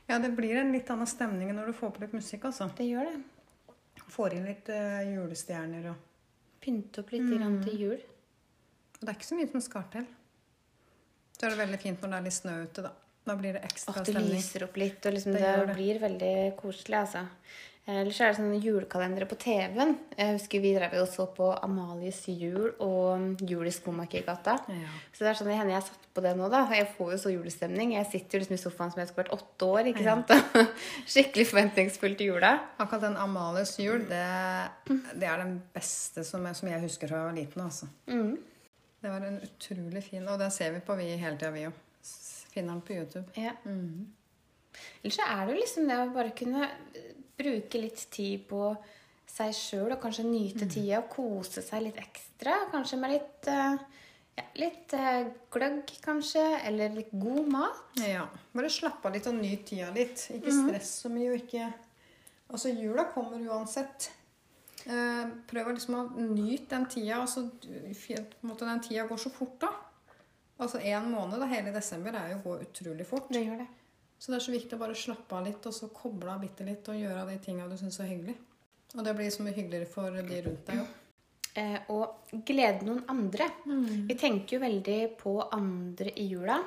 Ja, 0.08 0.18
det 0.18 0.32
blir 0.34 0.56
en 0.58 0.72
litt 0.72 0.90
annen 0.90 1.06
stemning 1.06 1.52
når 1.54 1.70
du 1.70 1.76
får 1.76 1.92
på 1.94 2.02
litt 2.02 2.16
musikk, 2.16 2.48
altså. 2.48 2.66
Det 2.74 2.86
gjør 2.88 3.10
det. 3.12 3.20
Får 4.10 4.34
inn 4.34 4.48
litt 4.48 4.70
uh, 4.74 5.02
julestjerner 5.06 5.90
og 5.92 5.96
Pynte 6.62 7.02
opp 7.02 7.10
litt 7.14 7.26
grann 7.32 7.56
til 7.64 7.78
jul. 7.80 8.00
Og 8.98 9.00
det 9.02 9.08
er 9.10 9.16
ikke 9.18 9.26
så 9.32 9.38
mye 9.38 9.50
som 9.50 9.62
skal 9.64 9.86
til. 9.90 10.04
Så 11.34 11.46
er 11.48 11.54
det 11.56 11.58
veldig 11.58 11.80
fint 11.82 12.02
når 12.04 12.12
det 12.12 12.18
er 12.20 12.26
litt 12.28 12.36
snø 12.38 12.56
ute, 12.62 12.84
da. 12.86 12.92
Da 13.26 13.34
blir 13.38 13.54
det 13.54 13.62
ekstra 13.66 13.92
At 13.96 14.04
det 14.06 14.14
stemning. 14.14 14.32
lyser 14.38 14.64
opp 14.66 14.76
litt, 14.78 15.04
og 15.06 15.12
liksom 15.14 15.32
Det 15.36 15.42
det, 15.42 15.66
det. 15.66 15.74
blir 15.76 15.98
veldig 16.02 16.34
koselig, 16.58 16.96
altså. 17.02 17.24
Ellers 17.90 18.20
er 18.22 18.30
det 18.30 18.36
sånne 18.38 18.58
julekalendere 18.62 19.26
på 19.26 19.34
TV-en. 19.42 19.96
Jeg 20.14 20.36
husker 20.36 20.60
vi 20.62 20.70
drev 20.76 20.92
og 21.00 21.08
så 21.10 21.24
på 21.34 21.48
Amalies 21.66 22.20
jul 22.30 22.68
og 22.84 23.40
Jul 23.42 23.66
i 23.66 23.72
Skomakergata. 23.74 24.54
Ja. 24.70 24.92
Så 25.10 25.24
det 25.24 25.32
er 25.32 25.38
sånn 25.40 25.48
det 25.50 25.56
hender 25.58 25.74
jeg 25.74 25.86
satt 25.88 26.04
på 26.14 26.22
det 26.22 26.36
nå, 26.38 26.46
da. 26.52 26.60
Jeg 26.70 26.86
får 26.94 27.10
jo 27.10 27.18
så 27.24 27.32
julestemning. 27.34 27.96
Jeg 27.96 28.06
sitter 28.12 28.38
jo 28.38 28.42
liksom 28.44 28.54
i 28.54 28.60
sofaen 28.62 28.92
som 28.94 29.02
jeg 29.02 29.10
skulle 29.10 29.24
vært 29.24 29.34
åtte 29.34 29.66
år, 29.66 29.90
ikke 29.90 30.04
Ja. 30.06 30.14
sant. 30.14 30.70
Skikkelig 31.16 31.48
forventningsfull 31.50 32.14
til 32.20 32.30
jula. 32.36 32.52
Akkurat 32.78 33.02
den 33.08 33.18
Amalies 33.18 33.74
jul, 33.82 34.06
det, 34.06 34.22
det 35.18 35.26
er 35.32 35.42
den 35.42 35.56
beste 35.74 36.22
som 36.28 36.46
jeg, 36.46 36.60
som 36.62 36.70
jeg 36.70 36.84
husker 36.86 37.10
fra 37.10 37.24
jeg 37.24 37.30
var 37.32 37.38
liten. 37.40 37.64
altså. 37.66 37.90
Mm. 38.06 38.36
Det 39.02 39.10
var 39.10 39.26
en 39.26 39.40
utrolig 39.42 40.04
fin 40.06 40.28
Og 40.30 40.38
den 40.38 40.50
ser 40.54 40.70
vi 40.76 40.78
på 40.86 40.94
vi 41.02 41.08
hele 41.18 41.34
tida, 41.34 41.50
vi 41.50 41.66
òg. 41.66 41.82
Finner 42.54 42.76
den 42.76 42.86
på 42.86 42.94
YouTube. 42.94 43.26
Ja. 43.34 43.56
Ellers 45.02 45.16
så 45.18 45.26
er 45.26 45.46
det 45.48 45.56
jo 45.56 45.60
liksom 45.64 45.88
det 45.90 45.98
å 45.98 46.06
bare 46.14 46.30
kunne 46.38 46.68
bruke 47.38 47.80
litt 47.80 48.04
tid 48.12 48.46
på 48.50 48.72
seg 49.32 49.54
sjøl, 49.56 49.94
og 49.94 50.00
kanskje 50.02 50.26
nyte 50.28 50.68
tida 50.68 51.00
og 51.00 51.10
kose 51.12 51.64
seg 51.64 51.86
litt 51.86 52.00
ekstra. 52.00 52.66
Kanskje 52.72 52.98
med 53.00 53.14
litt 53.14 53.48
eh, 53.50 53.76
ja, 54.36 54.44
litt 54.60 54.92
eh, 54.96 55.28
gløgg, 55.52 55.92
kanskje, 56.04 56.42
eller 56.68 56.94
litt 56.96 57.12
god 57.12 57.48
mat. 57.52 57.84
Ja. 58.00 58.26
Bare 58.52 58.72
slappe 58.72 59.08
av 59.08 59.16
litt 59.16 59.28
og 59.28 59.36
nyt 59.36 59.66
tida 59.68 59.90
litt. 59.94 60.26
Ikke 60.36 60.54
stress 60.56 60.98
så 61.04 61.12
mye 61.12 61.32
og 61.32 61.40
ikke 61.44 61.70
Altså, 62.52 62.68
jula 62.68 63.06
kommer 63.14 63.40
uansett. 63.48 64.10
Eh, 64.84 65.28
prøv 65.48 65.70
å 65.70 65.72
liksom 65.72 65.94
å 65.96 66.02
nyte 66.20 66.74
den 66.74 66.84
tida. 66.92 67.22
Altså, 67.22 67.46
måte, 68.44 68.66
den 68.68 68.82
tida 68.84 69.06
går 69.08 69.20
så 69.22 69.32
fort, 69.32 69.54
da. 69.62 69.70
Altså 70.60 70.82
én 70.84 71.08
måned, 71.08 71.40
da, 71.40 71.48
hele 71.48 71.72
desember, 71.72 72.12
er 72.12 72.34
jo 72.34 72.42
går 72.44 72.66
utrolig 72.66 73.06
fort. 73.08 73.30
Det 73.32 73.40
gjør 73.40 73.62
det. 73.62 73.68
Så 74.22 74.30
det 74.30 74.38
er 74.38 74.44
så 74.44 74.52
viktig 74.54 74.76
å 74.76 74.78
bare 74.78 74.94
slappe 74.94 75.34
av 75.34 75.48
litt, 75.48 75.64
og 75.66 75.74
så 75.74 75.88
koble 75.90 76.30
av 76.30 76.42
bitte 76.44 76.62
litt 76.62 76.86
og 76.92 76.94
gjøre 76.94 77.24
de 77.26 77.40
tinga 77.42 77.64
du 77.66 77.74
syns 77.80 77.98
er 77.98 78.12
hyggelig. 78.12 78.36
Og 78.94 79.00
det 79.02 79.14
blir 79.18 79.32
så 79.34 79.42
mye 79.42 79.56
hyggeligere 79.56 79.88
for 79.90 80.14
de 80.14 80.42
rundt 80.44 80.68
deg 80.68 80.82
òg. 80.84 80.92
Eh, 81.58 81.78
og 81.92 82.30
glede 82.46 82.86
noen 82.86 83.02
andre. 83.10 83.48
Vi 84.06 84.14
tenker 84.20 84.56
jo 84.56 84.60
veldig 84.62 85.00
på 85.18 85.34
andre 85.52 86.12
i 86.22 86.28
jula. 86.30 86.60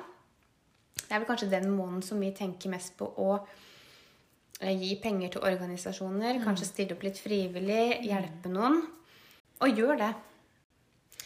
Det 1.00 1.08
er 1.08 1.22
vel 1.22 1.28
kanskje 1.30 1.48
den 1.54 1.70
måneden 1.72 2.04
som 2.04 2.20
vi 2.20 2.28
tenker 2.36 2.70
mest 2.74 2.92
på 2.98 3.08
å 3.24 3.30
eh, 3.40 4.76
gi 4.76 4.92
penger 5.00 5.32
til 5.34 5.46
organisasjoner. 5.48 6.42
Kanskje 6.44 6.68
stille 6.68 6.98
opp 6.98 7.06
litt 7.08 7.22
frivillig, 7.22 8.02
hjelpe 8.04 8.52
noen. 8.52 8.82
Og 9.64 9.80
gjør 9.80 10.02
det. 10.04 10.12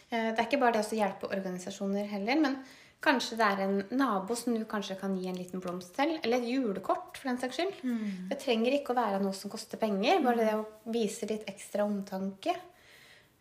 Eh, 0.08 0.30
det 0.30 0.38
er 0.38 0.46
ikke 0.46 0.62
bare 0.62 0.78
det 0.78 0.86
å 0.86 1.00
hjelpe 1.02 1.32
organisasjoner 1.34 2.06
heller, 2.14 2.40
men 2.46 2.60
kanskje 3.00 3.36
det 3.38 3.46
er 3.46 3.60
en 3.64 3.76
nabo 3.96 4.34
som 4.36 4.54
du 4.54 4.64
kanskje 4.68 4.98
kan 5.00 5.14
gi 5.16 5.28
en 5.28 5.36
liten 5.38 5.60
blomst 5.60 5.94
til. 5.96 6.18
Eller 6.22 6.36
et 6.38 6.48
julekort, 6.48 7.16
for 7.16 7.28
den 7.30 7.38
saks 7.40 7.56
skyld. 7.56 8.28
Det 8.28 8.38
trenger 8.42 8.72
ikke 8.76 8.92
å 8.92 8.98
være 9.00 9.22
noe 9.22 9.32
som 9.34 9.50
koster 9.50 9.78
penger. 9.80 10.20
Bare 10.22 10.36
det 10.36 10.54
å 10.54 10.66
vise 10.92 11.26
litt 11.30 11.46
ekstra 11.48 11.84
omtanke. 11.88 12.56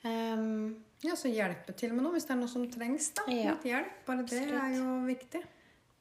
Um, 0.03 0.75
Ja, 1.01 1.13
så 1.15 1.29
hjelpe 1.31 1.71
til 1.79 1.93
med 1.95 2.03
noe 2.03 2.11
hvis 2.17 2.25
det 2.27 2.33
er 2.35 2.39
noe 2.41 2.51
som 2.51 2.65
trengs. 2.71 3.05
da. 3.15 3.23
Ja. 3.31 3.53
Litt 3.53 3.63
hjelp. 3.69 3.91
Bare 4.05 4.17
det 4.27 4.35
Absolutt. 4.35 4.63
er 4.63 4.73
jo 4.75 4.87
viktig. 5.07 5.43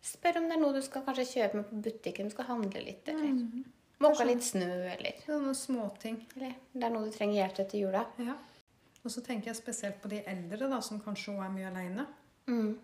spør 0.02 0.36
om 0.40 0.48
det 0.48 0.56
er 0.56 0.60
noe 0.62 0.72
du 0.74 0.82
skal 0.82 1.02
kanskje 1.06 1.24
kjøpe 1.36 1.54
med 1.54 1.66
på 1.70 1.78
butikken. 1.84 2.26
Du 2.28 2.34
skal 2.34 2.44
handle 2.46 2.82
litt, 2.84 3.08
eller 3.08 3.28
Mm. 3.28 3.64
måke 4.00 4.24
litt 4.26 4.42
snø, 4.42 4.66
eller, 4.92 5.12
Sånne 5.26 5.54
småting. 5.54 6.24
eller 6.36 6.54
det 6.74 6.82
er 6.84 6.90
noe 6.90 7.04
du 7.04 7.10
trenger 7.10 7.34
hjelp 7.46 7.54
til 7.54 7.64
etter 7.64 7.78
jula. 7.80 8.06
Ja. 8.18 8.34
Og 9.04 9.10
så 9.10 9.20
tenker 9.22 9.46
jeg 9.46 9.56
spesielt 9.56 10.00
på 10.02 10.08
de 10.08 10.22
eldre 10.26 10.68
da, 10.68 10.80
som 10.80 10.98
kanskje 11.00 11.34
også 11.36 11.44
er 11.44 11.50
mye 11.50 11.70
aleine. 11.70 12.06
Mm. 12.48 12.78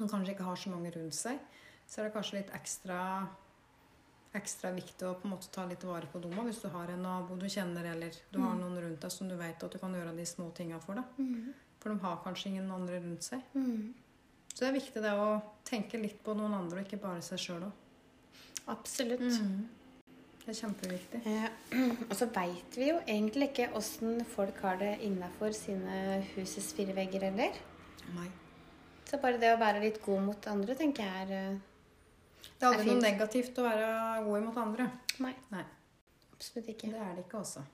Som 0.00 0.08
kanskje 0.08 0.32
ikke 0.32 0.48
har 0.48 0.56
så 0.56 0.72
mange 0.72 0.90
rundt 0.94 1.16
seg. 1.16 1.40
Så 1.84 2.00
er 2.00 2.08
det 2.08 2.14
kanskje 2.14 2.38
litt 2.38 2.52
ekstra, 2.56 2.98
ekstra 4.38 4.70
viktig 4.72 5.04
å 5.04 5.16
på 5.20 5.28
en 5.28 5.34
måte 5.34 5.50
ta 5.52 5.66
litt 5.68 5.82
vare 5.84 6.08
på 6.08 6.22
også, 6.22 6.44
hvis 6.46 6.60
du 6.62 6.68
har 6.72 6.88
en 6.88 7.02
nabo 7.04 7.36
du 7.36 7.44
kjenner, 7.50 7.84
eller 7.92 8.16
du 8.32 8.38
har 8.40 8.54
noen 8.56 8.78
rundt 8.80 9.02
deg 9.04 9.12
som 9.12 9.28
du 9.28 9.34
vet 9.36 9.60
at 9.60 9.74
du 9.74 9.78
kan 9.82 9.92
gjøre 9.92 10.14
de 10.16 10.24
små 10.24 10.48
tinga 10.56 10.78
for. 10.80 10.96
da. 10.96 11.04
For 11.82 11.92
de 11.92 12.00
har 12.06 12.22
kanskje 12.24 12.54
ingen 12.54 12.70
andre 12.72 13.02
rundt 13.02 13.26
seg. 13.26 13.44
Mm. 13.52 13.92
Så 14.54 14.64
det 14.64 14.70
er 14.70 14.78
viktig 14.78 15.02
det 15.04 15.12
å 15.18 15.28
tenke 15.68 16.00
litt 16.00 16.22
på 16.24 16.32
noen 16.38 16.56
andre, 16.56 16.80
og 16.80 16.88
ikke 16.88 17.02
bare 17.02 17.22
seg 17.26 17.42
sjøl 17.42 17.68
òg. 17.68 17.86
Absolutt. 18.70 19.26
Det 20.40 20.54
er 20.54 20.58
kjempeviktig. 20.58 21.20
Eh, 21.28 21.48
og 22.08 22.14
så 22.16 22.28
veit 22.32 22.78
vi 22.78 22.90
jo 22.90 23.00
egentlig 23.04 23.50
ikke 23.50 23.70
åssen 23.78 24.22
folk 24.32 24.62
har 24.64 24.80
det 24.80 24.94
innafor 25.06 25.52
sine 25.56 26.22
husets 26.34 26.72
fire 26.76 26.96
vegger 26.96 27.28
heller. 27.28 27.58
Nei. 28.16 28.30
Så 29.10 29.18
bare 29.18 29.40
det 29.42 29.50
å 29.50 29.58
være 29.58 29.82
litt 29.82 29.98
god 30.04 30.22
mot 30.22 30.46
andre, 30.52 30.76
tenker 30.78 31.02
jeg 31.02 31.24
er 31.24 31.58
fint 32.38 32.58
Det 32.60 32.66
er 32.66 32.68
aldri 32.68 32.92
noe 32.92 33.02
negativt 33.02 33.58
å 33.58 33.64
være 33.66 33.88
god 34.28 34.44
mot 34.46 34.60
andre. 34.62 34.86
Nei, 35.24 35.32
Nei, 35.50 35.64
absolutt 36.36 36.68
ikke. 36.70 36.92
det 36.92 37.00
er 37.02 37.16
det 37.16 37.24
ikke 37.26 37.40
også. 37.40 37.64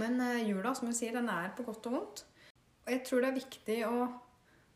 Men 0.00 0.18
eh, 0.20 0.48
jula, 0.48 0.74
som 0.74 0.90
du 0.90 0.96
sier, 0.96 1.14
den 1.14 1.30
er 1.32 1.54
på 1.56 1.64
godt 1.68 1.86
og 1.88 1.94
vondt. 1.96 2.24
Og 2.84 2.90
jeg 2.92 3.04
tror 3.06 3.22
det 3.22 3.30
er 3.30 3.38
viktig 3.38 3.78
å 3.86 3.94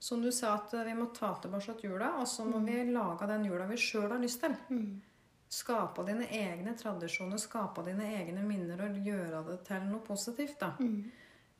Som 0.04 0.20
du 0.20 0.28
sa, 0.36 0.50
at 0.58 0.72
eh, 0.76 0.84
vi 0.84 0.94
må 0.98 1.06
ta 1.16 1.30
tilbake 1.40 1.78
jula, 1.80 2.10
og 2.20 2.28
så 2.28 2.44
må 2.44 2.58
vi 2.60 2.76
lage 2.92 3.26
den 3.30 3.46
jula 3.48 3.64
vi 3.70 3.78
sjøl 3.80 4.10
har 4.12 4.20
lyst 4.20 4.42
til. 4.42 4.52
Mm. 4.68 5.00
Skape 5.48 6.04
dine 6.04 6.26
egne 6.28 6.74
tradisjoner, 6.76 7.40
skape 7.40 7.82
dine 7.86 8.10
egne 8.18 8.42
minner 8.44 8.82
og 8.84 8.98
gjøre 9.00 9.40
det 9.48 9.62
til 9.64 9.86
noe 9.88 10.04
positivt. 10.04 10.58
da. 10.60 10.74
Mm. 10.78 11.10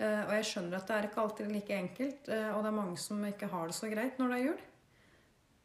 Eh, 0.05 0.21
og 0.27 0.33
jeg 0.37 0.47
skjønner 0.51 0.79
at 0.79 0.91
det 0.91 0.97
er 0.99 1.09
ikke 1.09 1.23
alltid 1.23 1.51
like 1.53 1.77
enkelt, 1.79 2.29
eh, 2.35 2.51
og 2.53 2.63
det 2.65 2.71
er 2.71 2.77
mange 2.77 3.01
som 3.01 3.23
ikke 3.25 3.49
har 3.53 3.71
det 3.71 3.77
så 3.77 3.89
greit 3.93 4.21
når 4.21 4.33
det 4.33 4.39
er 4.39 4.47
jul. 4.49 4.63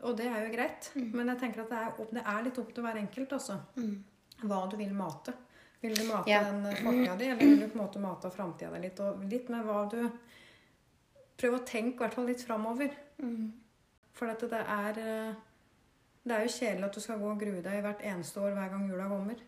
Og 0.08 0.16
det 0.16 0.30
er 0.32 0.46
jo 0.46 0.52
greit, 0.54 0.90
men 0.96 1.28
jeg 1.34 1.40
tenker 1.42 1.66
at 1.66 1.72
det 1.74 1.80
er, 1.84 2.12
det 2.16 2.24
er 2.24 2.44
litt 2.46 2.60
opp 2.62 2.70
til 2.76 2.86
hver 2.86 3.00
enkelt 3.02 3.34
også. 3.36 3.58
Hva 4.46 4.60
du 4.72 4.78
vil 4.80 4.94
mate. 4.96 5.34
Vil 5.82 5.96
du 5.96 6.06
mate 6.08 6.32
Ja. 6.32 6.44
den 6.44 6.64
fortida 6.76 7.16
di, 7.20 7.26
eller 7.26 7.44
vil 7.44 7.60
du 7.60 7.68
på 7.68 7.78
en 7.80 7.84
måte 7.86 8.00
mate 8.04 8.32
framtida 8.32 8.72
di 8.76 8.82
litt? 8.86 9.00
Og 9.04 9.24
litt 9.32 9.50
med 9.52 9.66
hva 9.68 9.86
du 9.92 10.02
Prøv 11.40 11.54
å 11.56 11.60
tenke 11.64 11.96
i 11.96 12.00
hvert 12.04 12.16
fall 12.18 12.26
litt 12.28 12.42
framover. 12.44 12.90
Mm. 13.24 13.54
For 14.12 14.28
at 14.28 14.42
det 14.52 14.60
er 14.60 14.98
eh, 15.00 15.38
Det 16.28 16.36
er 16.36 16.42
jo 16.44 16.52
kjedelig 16.52 16.84
at 16.84 16.98
du 16.98 17.00
skal 17.00 17.20
gå 17.22 17.30
og 17.32 17.40
grue 17.40 17.62
deg 17.64 17.80
hvert 17.86 18.02
eneste 18.04 18.42
år 18.44 18.58
hver 18.58 18.74
gang 18.74 18.90
jula 18.90 19.08
kommer. 19.08 19.40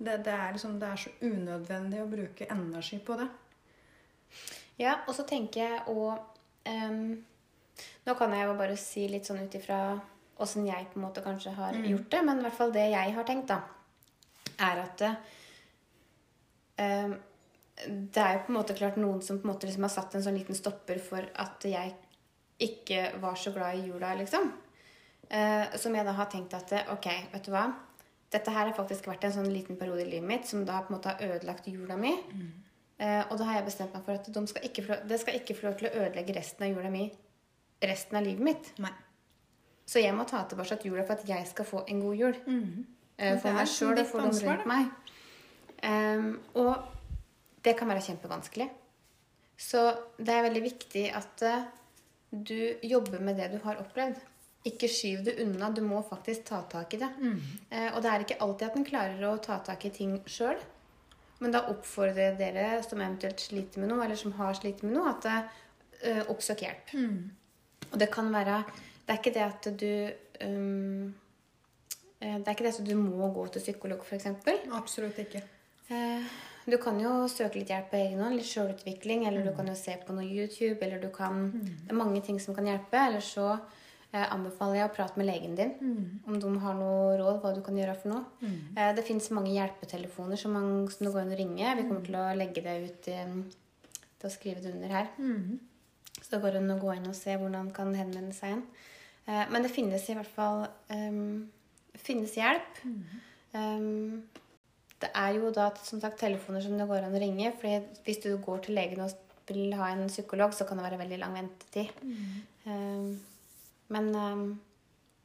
Det, 0.00 0.14
det, 0.24 0.32
er 0.32 0.52
liksom, 0.56 0.78
det 0.80 0.88
er 0.88 0.96
så 0.96 1.10
unødvendig 1.20 2.00
å 2.00 2.08
bruke 2.08 2.48
energi 2.50 2.98
på 3.04 3.16
det. 3.20 3.28
Ja, 4.80 4.98
og 5.06 5.14
så 5.16 5.26
tenker 5.28 5.60
jeg 5.64 5.82
òg 5.92 6.26
Nå 8.04 8.14
kan 8.16 8.32
jeg 8.36 8.46
jo 8.46 8.56
bare 8.58 8.76
si 8.78 9.06
litt 9.08 9.26
sånn 9.26 9.40
ut 9.42 9.54
ifra 9.56 9.78
åssen 10.40 10.66
jeg 10.68 10.88
på 10.92 10.98
en 11.00 11.06
måte 11.06 11.22
kanskje 11.24 11.52
har 11.56 11.76
gjort 11.84 12.10
det, 12.12 12.20
men 12.24 12.40
i 12.40 12.44
hvert 12.44 12.56
fall 12.56 12.72
det 12.74 12.86
jeg 12.92 13.14
har 13.16 13.26
tenkt, 13.28 13.50
da, 13.50 13.58
er 14.68 14.80
at 14.84 15.04
eh, 16.80 17.12
det 17.86 18.22
er 18.22 18.36
jo 18.36 18.44
på 18.46 18.52
en 18.52 18.58
måte 18.58 18.76
klart 18.76 18.98
noen 19.00 19.20
som 19.24 19.40
på 19.40 19.48
en 19.48 19.52
måte 19.52 19.68
liksom 19.68 19.84
har 19.86 19.92
satt 19.92 20.16
en 20.16 20.24
sånn 20.24 20.38
liten 20.38 20.56
stopper 20.56 21.00
for 21.02 21.28
at 21.44 21.64
jeg 21.68 21.94
ikke 22.60 23.06
var 23.22 23.38
så 23.40 23.52
glad 23.54 23.78
i 23.78 23.86
jula, 23.88 24.14
liksom. 24.18 24.50
Uh, 25.30 25.70
som 25.78 25.94
jeg 25.94 26.04
da 26.04 26.12
har 26.16 26.28
tenkt 26.28 26.56
at 26.58 26.72
ok, 26.92 27.06
vet 27.32 27.46
du 27.46 27.52
hva. 27.54 27.68
Dette 28.30 28.52
her 28.54 28.66
har 28.68 28.76
faktisk 28.76 29.06
vært 29.10 29.24
en 29.26 29.34
sånn 29.34 29.48
liten 29.50 29.78
periode 29.78 30.04
i 30.04 30.10
livet 30.10 30.28
mitt 30.28 30.48
som 30.48 30.64
da 30.66 30.80
på 30.82 30.92
en 30.92 30.96
måte 30.98 31.14
har 31.14 31.36
ødelagt 31.36 31.68
jula 31.70 31.96
mi. 31.98 32.12
Eh, 32.12 32.42
og 33.00 33.38
da 33.40 33.46
har 33.48 33.54
jeg 33.56 33.64
bestemt 33.64 33.94
meg 33.96 34.02
for 34.04 34.18
at 34.18 34.26
de 34.28 34.40
skal 34.50 34.64
ikke 34.66 34.96
det 35.08 35.18
skal 35.22 35.38
ikke 35.38 35.54
få 35.56 35.66
lov 35.70 35.76
til 35.80 35.88
å 35.88 35.92
ødelegge 36.02 36.34
resten 36.36 36.66
av 36.66 36.72
jula 36.74 36.90
mi 36.92 37.06
resten 37.80 38.18
av 38.18 38.26
livet 38.26 38.44
mitt. 38.44 38.72
Nei. 38.82 38.92
Så 39.88 40.02
jeg 40.02 40.14
må 40.14 40.26
ta 40.28 40.44
tilbake 40.48 40.76
at 40.76 40.86
jula 40.86 41.04
for 41.06 41.18
at 41.18 41.28
jeg 41.28 41.46
skal 41.50 41.66
få 41.66 41.84
en 41.88 42.02
god 42.04 42.18
jul. 42.18 42.36
Eh, 42.46 43.32
Men 43.32 43.40
for 43.40 43.50
er 43.50 43.56
meg 43.56 43.66
liksom 43.66 43.90
sjøl 43.90 44.02
og 44.02 44.10
for 44.10 44.26
dem 44.26 44.40
rundt 44.48 44.68
meg. 44.70 44.90
Em, 45.82 46.28
og 46.54 46.74
det 47.64 47.76
kan 47.78 47.90
være 47.90 48.04
kjempevanskelig. 48.06 48.68
Så 49.60 49.80
det 50.16 50.32
er 50.32 50.46
veldig 50.46 50.62
viktig 50.64 51.06
at 51.12 51.42
uh, 51.44 51.64
du 52.30 52.76
jobber 52.86 53.20
med 53.20 53.36
det 53.36 53.50
du 53.52 53.58
har 53.64 53.80
opplevd. 53.82 54.20
Ikke 54.64 54.88
skyv 54.92 55.24
det 55.24 55.38
unna. 55.42 55.70
Du 55.72 55.82
må 55.84 56.00
faktisk 56.06 56.46
ta 56.48 56.62
tak 56.68 56.94
i 56.94 57.00
det. 57.00 57.08
Eh, 57.72 57.88
og 57.94 58.02
det 58.04 58.10
er 58.10 58.24
ikke 58.24 58.40
alltid 58.44 58.66
at 58.68 58.76
en 58.76 58.84
klarer 58.84 59.22
å 59.28 59.36
ta 59.40 59.58
tak 59.64 59.84
i 59.88 59.90
ting 59.90 60.18
sjøl. 60.28 60.60
Men 61.40 61.54
da 61.54 61.62
oppfordrer 61.72 62.30
jeg 62.30 62.38
dere 62.38 62.82
som 62.84 63.00
eventuelt 63.00 63.40
sliter 63.40 63.80
med 63.80 63.88
noe, 63.88 64.04
eller 64.04 64.18
som 64.20 64.32
har 64.36 64.54
slitt 64.58 64.82
med 64.84 64.92
noe, 64.92 65.14
at 65.14 65.24
uh, 66.04 66.22
oppsøk 66.32 66.66
hjelp. 66.66 66.92
Og 67.90 67.98
det 67.98 68.10
kan 68.12 68.28
være 68.32 68.62
Det 69.06 69.14
er 69.14 69.18
ikke 69.18 69.32
det 69.34 69.42
at 69.46 69.68
du 69.80 70.46
um, 70.46 71.14
Det 72.20 72.28
er 72.46 72.52
ikke 72.52 72.66
det 72.68 72.74
at 72.76 72.86
du 72.86 72.94
må 73.00 73.32
gå 73.32 73.46
til 73.54 73.64
psykolog, 73.64 74.04
f.eks. 74.04 74.26
Absolutt 74.76 75.18
ikke. 75.18 75.42
Eh, 75.90 76.22
Du 76.70 76.76
kan 76.76 77.00
jo 77.00 77.26
søke 77.26 77.58
litt 77.58 77.70
hjelp 77.72 77.88
på 77.90 77.96
egen 77.96 78.20
hånd, 78.20 78.36
litt 78.36 78.46
sjølutvikling, 78.46 79.24
eller 79.26 79.42
du 79.42 79.54
kan 79.56 79.66
jo 79.66 79.74
se 79.74 79.96
på 80.06 80.12
noe 80.12 80.28
YouTube, 80.28 80.76
eller 80.84 81.00
du 81.00 81.08
kan 81.08 81.48
Det 81.50 81.88
er 81.90 81.96
mange 81.96 82.20
ting 82.22 82.38
som 82.38 82.54
kan 82.54 82.68
hjelpe. 82.68 83.00
Eller 83.08 83.20
så 83.24 83.58
anbefaler 84.10 84.80
jeg 84.80 84.88
å 84.88 84.92
prate 84.94 85.20
med 85.20 85.28
legen 85.28 85.52
din 85.54 85.72
om 86.26 86.38
de 86.42 86.50
har 86.64 86.74
noe 86.74 87.16
råd 87.20 87.36
hva 87.42 87.52
du 87.54 87.60
kan 87.62 87.76
gjøre 87.78 87.94
for 87.94 88.10
noe. 88.10 88.24
Eh, 88.74 88.90
det 88.96 89.04
fins 89.06 89.30
mange 89.30 89.52
hjelpetelefoner 89.54 90.40
som, 90.40 90.56
man, 90.56 90.88
som 90.90 91.06
det 91.06 91.12
går 91.14 91.22
an 91.22 91.34
å 91.36 91.38
ringe. 91.38 91.74
Vi 91.78 91.86
kommer 91.86 92.06
til 92.06 92.18
å 92.18 92.24
legge 92.34 92.64
det 92.64 92.76
ut 92.88 93.10
eh, 93.12 93.36
til 94.18 94.26
å 94.26 94.32
skrive 94.34 94.64
det 94.64 94.74
under 94.74 94.96
her. 94.96 95.12
Så 96.20 96.34
det 96.34 96.42
går 96.42 96.58
an 96.58 96.74
å 96.74 96.80
gå 96.82 96.92
inn 96.96 97.08
og 97.08 97.16
se 97.16 97.36
hvordan 97.36 97.68
man 97.68 97.72
kan 97.76 97.94
henvende 97.94 98.34
seg 98.36 98.52
igjen. 98.52 98.66
Eh, 99.30 99.46
men 99.52 99.62
det 99.62 99.72
finnes 99.72 100.10
i 100.10 100.18
hvert 100.18 100.34
fall 100.34 100.66
um, 100.90 101.48
finnes 101.94 102.34
hjelp. 102.36 102.84
Um, 103.54 104.26
det 105.00 105.10
er 105.16 105.38
jo 105.38 105.54
da 105.54 105.70
som 105.86 106.02
sagt 106.02 106.20
telefoner 106.20 106.62
som 106.64 106.76
det 106.76 106.86
går 106.90 107.06
an 107.06 107.16
å 107.16 107.22
ringe. 107.22 107.54
for 107.60 107.86
hvis 108.04 108.22
du 108.24 108.34
går 108.42 108.66
til 108.66 108.74
legen 108.74 109.00
og 109.06 109.14
vil 109.50 109.74
ha 109.74 109.90
en 109.90 110.06
psykolog, 110.08 110.52
så 110.54 110.66
kan 110.66 110.78
det 110.78 110.86
være 110.86 111.00
veldig 111.00 111.18
lang 111.18 111.34
ventetid. 111.34 111.88
Um, 112.66 113.18
men, 113.90 114.10
um, 114.14 114.44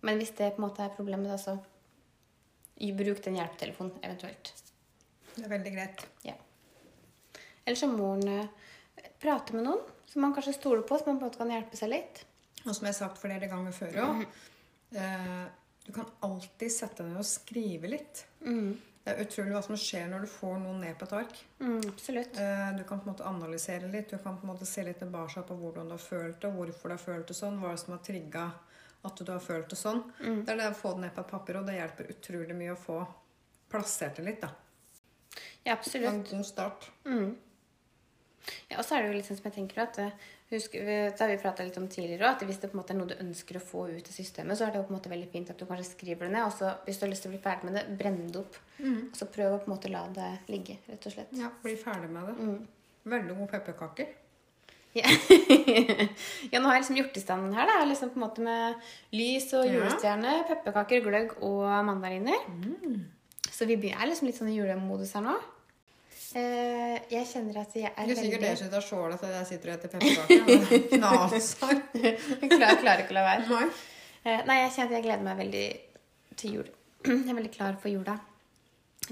men 0.05 0.19
hvis 0.21 0.33
det 0.37 0.53
på 0.55 0.61
en 0.61 0.67
måte 0.67 0.85
er 0.85 0.93
problemet, 0.95 1.31
da, 1.31 1.37
så 1.37 2.91
bruk 2.97 3.21
den 3.23 3.37
hjelpetelefonen 3.39 3.99
eventuelt. 4.01 4.53
Det 5.35 5.43
er 5.45 5.51
veldig 5.51 5.73
greit. 5.75 6.05
Ja. 6.25 6.35
Eller 7.65 7.77
så 7.79 7.89
må 7.91 8.15
man 8.15 8.27
eh, 8.29 9.11
prate 9.21 9.55
med 9.55 9.67
noen 9.67 9.83
som 10.09 10.23
man 10.23 10.33
kanskje 10.35 10.55
stoler 10.55 10.85
på, 10.87 10.97
som 10.97 11.11
man 11.11 11.19
på 11.19 11.25
en 11.25 11.29
måte 11.29 11.41
kan 11.41 11.51
hjelpe 11.51 11.79
seg 11.79 11.91
litt. 11.91 12.21
Og 12.63 12.71
som 12.71 12.85
jeg 12.85 12.93
har 12.93 12.97
sagt 12.97 13.21
flere 13.21 13.49
ganger 13.51 13.75
før 13.75 13.97
òg, 14.05 14.21
eh, 14.95 15.45
du 15.85 15.91
kan 15.93 16.07
alltid 16.25 16.71
sette 16.73 17.03
deg 17.03 17.11
ned 17.11 17.21
og 17.21 17.27
skrive 17.29 17.91
litt. 17.91 18.25
Det 19.05 19.13
er 19.13 19.21
utrolig 19.21 19.53
hva 19.53 19.61
som 19.61 19.77
skjer 19.77 20.07
når 20.09 20.23
du 20.25 20.27
får 20.33 20.55
noen 20.63 20.79
ned 20.81 20.95
på 20.97 21.05
et 21.05 21.11
ark. 21.13 21.35
Mm, 21.61 21.81
absolutt. 21.91 22.37
Eh, 22.41 22.71
Du 22.77 22.83
kan 22.89 22.99
på 22.99 23.05
en 23.05 23.13
måte 23.13 23.25
analysere 23.29 23.87
litt, 23.91 24.09
du 24.09 24.17
kan 24.17 24.37
på 24.39 24.47
en 24.47 24.53
måte 24.55 24.65
se 24.65 24.83
litt 24.83 24.97
tilbake 24.99 25.43
på 25.45 25.57
hvordan 25.61 25.85
du 25.91 25.93
har 25.93 26.01
følt 26.01 26.39
det, 26.41 26.49
hvorfor 26.55 26.89
du 26.89 26.95
har 26.95 27.03
følt 27.03 27.27
det 27.29 27.35
sånn, 27.37 27.59
hva 27.61 27.75
som 27.77 27.93
har 27.93 28.01
trigga 28.03 28.47
at 29.05 29.15
du 29.21 29.31
har 29.31 29.39
følt 29.45 29.69
det 29.69 29.77
sånn. 29.77 30.01
Det 30.45 30.49
er 30.49 30.57
det 30.57 30.71
å 30.71 30.79
få 30.79 30.95
det 30.95 31.01
ned 31.05 31.13
på 31.13 31.21
et 31.21 31.27
papir, 31.35 31.57
og 31.59 31.67
det 31.67 31.75
hjelper 31.77 32.09
utrolig 32.15 32.55
mye 32.57 32.73
å 32.73 32.81
få 32.81 32.97
plassert 33.69 34.15
det 34.17 34.25
litt. 34.25 34.41
da. 34.41 34.49
Ja, 35.65 35.73
absolutt. 35.77 36.09
En 36.09 36.23
god 36.23 36.45
start. 36.45 36.89
Ja, 38.71 38.77
og 38.79 38.85
så 38.85 38.95
er 38.97 39.03
det 39.05 39.13
jo 39.13 39.21
sånn 39.27 39.37
som 39.39 39.47
jeg 39.51 39.55
tenker 39.55 39.81
at 39.85 39.97
eh, 40.01 40.11
husk, 40.51 40.71
Det 40.71 41.19
har 41.19 41.27
vi 41.31 41.37
prata 41.41 41.63
litt 41.65 41.77
om 41.77 41.87
tidligere 41.87 42.27
òg, 42.27 42.35
at 42.35 42.43
hvis 42.47 42.59
det 42.61 42.69
på 42.71 42.77
en 42.77 42.81
måte 42.83 42.93
er 42.93 42.99
noe 42.99 43.07
du 43.09 43.15
ønsker 43.23 43.57
å 43.57 43.63
få 43.63 43.87
ut 43.89 44.07
av 44.11 44.13
systemet, 44.13 44.57
så 44.57 44.67
er 44.67 44.71
det 44.71 44.81
jo 44.81 44.83
på 44.87 44.93
en 44.93 44.99
måte 44.99 45.09
veldig 45.11 45.29
fint 45.31 45.49
at 45.49 45.57
du 45.57 45.65
kanskje 45.65 45.87
skriver 45.95 46.27
det 46.27 46.33
ned, 46.35 46.45
og 46.45 46.53
så 46.53 46.75
hvis 46.85 46.99
du 46.99 47.05
har 47.05 47.11
lyst 47.13 47.25
til 47.25 47.31
å 47.31 47.35
bli 47.35 47.41
ferdig 47.43 47.69
med 47.69 47.73
det, 47.79 47.85
brenn 47.97 48.21
det 48.31 48.41
opp. 48.43 48.59
Og 48.79 49.15
så 49.17 49.25
prøv 49.31 49.55
å 49.55 49.61
på 49.63 49.69
en 49.71 49.75
måte 49.77 49.89
la 49.91 50.03
det 50.13 50.29
ligge, 50.53 50.77
rett 50.89 51.05
og 51.09 51.15
slett. 51.17 51.33
Ja, 51.39 51.49
Bli 51.63 51.73
ferdig 51.81 52.09
med 52.13 52.29
det. 52.29 52.51
Veldig 53.15 53.35
gode 53.37 53.51
pepperkaker. 53.55 54.07
Ja. 54.95 55.09
ja, 56.51 56.59
nå 56.61 56.69
har 56.69 56.77
jeg 56.77 56.83
liksom 56.85 56.97
gjort 57.01 57.17
i 57.19 57.23
stand 57.23 57.53
her, 57.57 57.67
da. 57.67 57.81
Liksom 57.89 58.13
på 58.13 58.19
en 58.19 58.23
måte 58.23 58.45
med 58.45 58.85
lys 59.11 59.49
og 59.57 59.65
Ja. 59.65 59.73
julestjerne, 59.75 60.37
pepperkaker, 60.47 61.01
gløgg 61.03 61.35
og 61.43 61.65
mandariner. 61.89 62.39
Så 63.51 63.67
vi 63.67 63.75
er 63.91 64.07
liksom 64.07 64.27
litt 64.29 64.37
sånn 64.39 64.49
i 64.53 64.55
julemodus 64.57 65.11
her 65.17 65.25
nå. 65.25 65.35
Eh, 66.35 66.95
jeg 67.13 67.27
kjenner 67.29 67.61
at 67.61 67.75
jeg 67.77 67.87
er 67.87 68.07
Det 68.09 68.15
er 68.17 68.19
sikkert 68.19 68.41
veldig 68.43 68.47
det 68.49 68.59
som 68.59 68.71
tar 68.73 68.83
skjåla 68.83 69.17
til 69.21 69.29
jeg 69.31 69.47
sitter 69.49 69.71
og 69.71 69.77
spiser 69.79 70.25
pepperkaker. 70.27 70.87
Knaser. 70.91 71.83
Klarer, 72.51 72.79
klarer 72.81 73.03
ikke 73.05 73.13
å 73.13 73.17
la 73.19 73.23
være. 73.29 73.45
Nei. 73.51 73.67
Eh, 74.25 74.41
nei, 74.49 74.57
jeg 74.65 74.73
kjenner 74.75 74.89
at 74.89 74.95
jeg 74.97 75.05
gleder 75.05 75.23
meg 75.29 75.37
veldig 75.39 75.65
til 76.41 76.57
jul. 76.57 76.71
Jeg 77.05 77.29
er 77.29 77.37
veldig 77.37 77.51
klar 77.53 77.75
for 77.79 77.93
jula. 77.93 78.15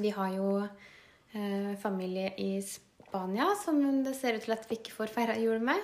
Vi 0.02 0.10
har 0.16 0.32
jo 0.34 0.48
eh, 0.66 1.74
familie 1.80 2.32
i 2.42 2.50
Spania 2.66 3.52
som 3.62 3.78
det 4.04 4.16
ser 4.18 4.40
ut 4.40 4.44
til 4.48 4.56
at 4.58 4.66
vi 4.72 4.80
ikke 4.82 4.96
får 4.96 5.12
feira 5.14 5.36
jul 5.38 5.62
med. 5.64 5.80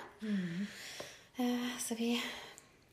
Eh, 1.39 1.67
så 1.79 1.95
vi 1.99 2.15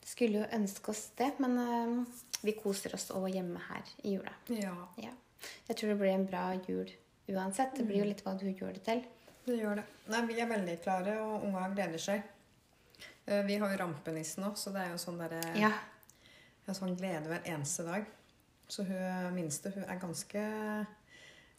skulle 0.05 0.43
jo 0.43 0.51
ønske 0.59 0.93
oss 0.93 1.07
det, 1.17 1.33
men 1.43 2.05
vi 2.45 2.53
koser 2.61 2.93
oss 2.95 3.09
òg 3.17 3.25
hjemme 3.33 3.59
her 3.67 3.89
i 4.05 4.13
jula. 4.15 4.35
Ja, 4.53 4.75
Ja. 5.01 5.11
Jeg 5.67 5.77
tror 5.77 5.91
det 5.91 5.99
blir 5.99 6.13
en 6.15 6.29
bra 6.29 6.45
jul 6.69 6.87
uansett. 7.33 7.75
Det 7.75 7.83
blir 7.87 7.99
jo 8.03 8.07
litt 8.09 8.23
hva 8.25 8.33
du 8.39 8.45
gjør 8.49 8.73
det 8.73 8.83
til. 8.87 9.03
det 9.47 9.57
gjør 9.61 9.75
det. 9.79 9.85
Nei, 10.11 10.21
Vi 10.27 10.39
er 10.41 10.47
veldig 10.47 10.81
klare, 10.83 11.17
og 11.23 11.43
unga 11.47 11.69
gleder 11.75 11.97
seg. 11.99 12.23
Eh, 13.27 13.43
Vi 13.43 13.57
har 13.57 13.69
jo 13.71 13.77
rampenissen 13.83 14.43
òg, 14.43 14.55
så 14.57 14.71
det 14.73 14.81
er 14.85 14.89
jo 14.91 14.97
sånn 14.97 15.17
derre 15.19 15.41
Ja. 15.59 15.71
sånn 16.73 16.97
glede 16.97 17.27
hver 17.27 17.41
eneste 17.45 17.83
dag. 17.85 18.05
Så 18.67 18.83
hun 18.83 19.33
minste 19.35 19.71
hun 19.73 19.83
er 19.87 19.95
ganske, 19.99 20.41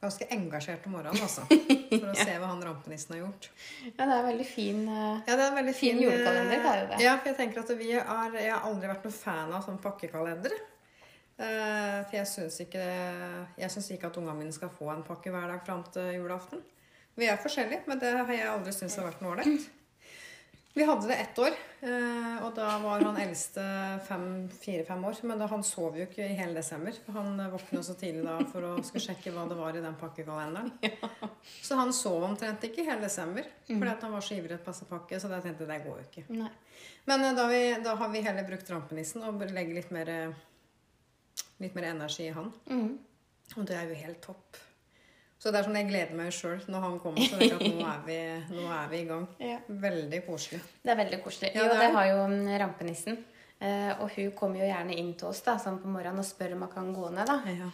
ganske 0.02 0.26
engasjert 0.31 0.85
om 0.87 0.92
morgenen, 0.92 1.22
altså. 1.24 1.42
For 1.88 2.11
å 2.12 2.14
se 2.14 2.35
hva 2.38 2.46
han 2.50 2.61
rampenissen 2.62 3.14
har 3.16 3.22
gjort. 3.26 3.48
ja, 3.87 4.04
det 4.04 4.16
er 4.18 4.26
veldig 4.26 4.46
fin 4.46 4.83
eh, 4.88 5.22
Ja, 5.26 5.37
det 5.37 5.40
er 5.40 5.46
en 5.48 5.57
veldig 5.57 5.74
fin, 5.74 5.96
Fin 5.96 6.02
julekalender, 6.04 6.50
Det 6.50 6.66
er 6.72 6.83
jo 6.83 6.88
det. 6.92 6.98
Ja, 7.07 7.14
for 7.16 7.28
jeg 7.33 7.37
tenker 7.38 7.61
at 7.64 7.70
vi 7.78 7.92
er, 7.96 8.04
Jeg 8.37 8.52
har 8.52 8.61
aldri 8.68 8.88
vært 8.90 9.04
noen 9.09 9.16
fan 9.16 9.52
av 9.57 9.64
sånn 9.64 9.81
pakkekalender. 9.81 10.52
Eh, 11.38 11.98
for 12.09 12.18
jeg 12.18 12.27
syns 12.27 12.61
ikke, 12.64 12.85
ikke 13.94 14.11
at 14.11 14.18
ungene 14.18 14.37
mine 14.40 14.55
skal 14.55 14.72
få 14.74 14.90
en 14.90 15.07
pakke 15.07 15.31
hver 15.31 15.46
dag 15.53 15.64
fram 15.66 15.85
til 15.94 16.16
julaften. 16.18 16.62
Vi 17.18 17.27
er 17.27 17.38
forskjellige, 17.42 17.85
men 17.87 17.98
det 17.98 18.14
har 18.14 18.31
jeg 18.33 18.46
aldri 18.51 18.74
syntes 18.74 18.98
har 18.98 19.09
vært 19.11 19.22
noe 19.22 19.37
ålreit. 19.37 19.68
Vi 20.79 20.85
hadde 20.87 21.09
det 21.09 21.14
ett 21.18 21.38
år, 21.42 21.55
eh, 21.81 22.35
og 22.46 22.53
da 22.55 22.66
var 22.79 23.03
han 23.03 23.16
eldste 23.18 23.62
fire-fem 24.07 25.01
år. 25.09 25.16
Men 25.27 25.40
da, 25.40 25.48
han 25.51 25.64
sov 25.66 25.96
jo 25.98 26.05
ikke 26.07 26.22
i 26.22 26.37
hele 26.38 26.55
desember. 26.55 26.94
for 27.05 27.16
Han 27.16 27.40
våkna 27.51 27.83
så 27.83 27.96
tidlig 27.98 28.22
da 28.27 28.37
for 28.53 28.62
å 28.62 28.74
skulle 28.87 29.03
sjekke 29.09 29.33
hva 29.35 29.48
det 29.51 29.57
var 29.59 29.74
i 29.74 29.83
den 29.83 29.96
pakkekalenderen. 29.98 30.70
Så 31.66 31.79
han 31.79 31.90
sov 31.96 32.29
omtrent 32.29 32.62
ikke 32.68 32.85
i 32.85 32.87
hele 32.87 33.03
desember 33.03 33.46
fordi 33.66 33.90
at 33.90 34.05
han 34.07 34.14
var 34.14 34.22
så 34.22 34.37
ivrig 34.37 34.55
etter 34.55 34.62
å 34.62 34.68
passe 34.68 34.87
pakke. 34.90 35.18
Så 35.18 35.31
da 35.33 35.40
tenkte 35.42 35.66
jeg 35.66 35.72
det 35.72 35.81
går 35.88 35.98
jo 35.98 36.07
ikke. 36.07 36.27
Nei. 36.44 36.53
Men 37.11 37.27
eh, 37.27 37.35
da, 37.40 37.48
vi, 37.51 37.62
da 37.83 37.96
har 37.98 38.14
vi 38.14 38.22
heller 38.29 38.46
brukt 38.46 38.70
rampenissen 38.70 39.27
og 39.27 39.42
legger 39.48 39.81
litt 39.81 39.90
mer, 39.94 40.14
litt 41.62 41.77
mer 41.77 41.90
energi 41.92 42.29
i 42.29 42.35
han. 42.35 42.51
Mm. 42.70 42.90
Og 43.57 43.68
det 43.68 43.77
er 43.79 43.88
jo 43.90 44.01
helt 44.03 44.20
topp. 44.24 44.59
Så 45.38 45.53
det 45.55 45.61
er 45.61 45.68
sånn 45.68 45.79
jeg 45.79 45.87
gleder 45.87 46.16
meg 46.18 46.33
sjøl 46.35 46.62
når 46.66 46.85
han 46.85 46.96
kommer. 47.03 47.27
Så 47.31 47.38
vet 47.38 47.53
jeg 47.53 47.59
at 47.61 47.77
nå 47.79 47.87
er 47.87 48.01
vi, 48.07 48.18
nå 48.57 48.64
er 48.74 48.88
vi 48.90 49.03
i 49.03 49.09
gang. 49.09 49.27
Ja. 49.53 49.59
Veldig 49.87 50.22
koselig. 50.27 50.62
Det 50.83 50.94
er 50.94 50.98
veldig 50.98 51.20
koselig. 51.22 51.53
Ja, 51.55 51.66
jo, 51.68 51.77
det 51.79 51.90
har 51.94 52.09
jo 52.11 52.24
mm, 52.33 52.48
rampenissen. 52.64 53.20
Eh, 53.59 53.92
og 54.03 54.11
hun 54.14 54.33
kommer 54.38 54.62
jo 54.62 54.66
gjerne 54.70 54.96
inn 54.98 55.12
til 55.18 55.31
oss 55.31 55.44
da, 55.46 55.57
sånn 55.62 55.79
på 55.83 55.90
morgenen 55.90 56.22
og 56.22 56.27
spør 56.27 56.57
om 56.57 56.66
hun 56.66 56.74
kan 56.74 56.90
gå 56.94 57.12
ned. 57.14 57.31
da. 57.31 57.38
Ja. 57.55 57.70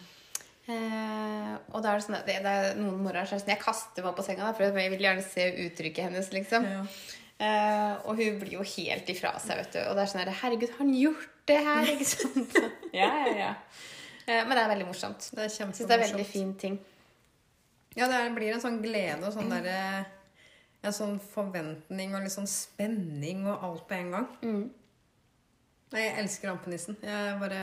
Eh, 0.65 1.51
og 1.73 1.81
da 1.81 1.91
er 1.91 1.99
det 1.99 2.05
sånn 2.07 2.17
at 2.17 2.29
det, 2.29 2.39
det 2.45 2.53
er 2.53 2.79
noen 2.79 3.03
morgener 3.05 3.27
så 3.29 3.35
er 3.35 3.41
det 3.41 3.45
sånn, 3.45 3.53
jeg 3.53 3.61
kaster 3.65 4.05
meg 4.05 4.15
på 4.17 4.25
senga, 4.25 4.47
da, 4.47 4.55
for 4.57 4.81
jeg 4.81 4.93
vil 4.93 5.05
gjerne 5.05 5.25
se 5.25 5.45
uttrykket 5.65 6.07
hennes. 6.07 6.31
liksom. 6.37 6.65
Ja. 6.69 6.81
Eh, 7.35 7.93
og 8.07 8.21
hun 8.21 8.39
blir 8.41 8.59
jo 8.59 8.65
helt 8.75 9.09
ifra 9.11 9.35
seg, 9.41 9.59
vet 9.61 9.73
du. 9.75 9.81
Og 9.89 9.97
det 9.97 10.05
er 10.05 10.11
sånn 10.13 10.23
at, 10.23 10.33
Herregud, 10.41 10.71
har 10.73 10.85
han 10.85 10.93
gjort 10.97 11.34
det 11.47 11.57
her? 11.65 11.91
Ikke 11.93 12.07
sant? 12.09 12.57
ja, 13.01 13.09
ja, 13.25 13.33
ja. 13.37 13.51
Eh, 14.25 14.41
men 14.47 14.55
det 14.55 14.61
er 14.63 14.71
veldig 14.73 14.87
morsomt. 14.89 15.27
Det 15.31 15.43
er 15.43 15.49
Jeg 15.49 15.55
syns 15.59 15.77
det 15.77 15.85
er 15.85 15.93
en 15.93 16.05
veldig 16.05 16.25
kjempemorsomt. 16.25 16.31
fin 16.33 16.53
ting. 16.61 16.79
Ja, 17.95 18.07
det 18.11 18.15
er, 18.19 18.31
blir 18.35 18.53
en 18.55 18.63
sånn 18.63 18.81
glede 18.83 19.23
og 19.23 19.33
sånn 19.35 19.51
derre 19.53 20.05
En 20.85 20.93
sånn 20.93 21.15
forventning 21.31 22.11
og 22.13 22.21
litt 22.25 22.33
sånn 22.33 22.49
spenning 22.49 23.45
og 23.49 23.63
alt 23.65 23.85
på 23.89 23.95
en 23.97 24.11
gang. 24.13 24.25
Mm. 24.45 24.65
Jeg 25.95 26.11
elsker 26.21 26.51
rampenissen. 26.51 26.97
Jeg 27.01 27.37
bare 27.41 27.61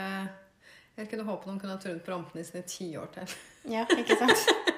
Jeg 0.97 1.07
kunne 1.11 1.23
håpe 1.27 1.47
noen 1.47 1.59
kunne 1.61 1.75
ha 1.77 1.79
trodd 1.81 2.01
på 2.03 2.11
rampenissen 2.11 2.59
i 2.59 2.65
ti 2.67 2.89
år 2.99 3.07
til. 3.15 3.35
Ja, 3.71 3.85
ikke 3.89 4.17
sant? 4.19 4.43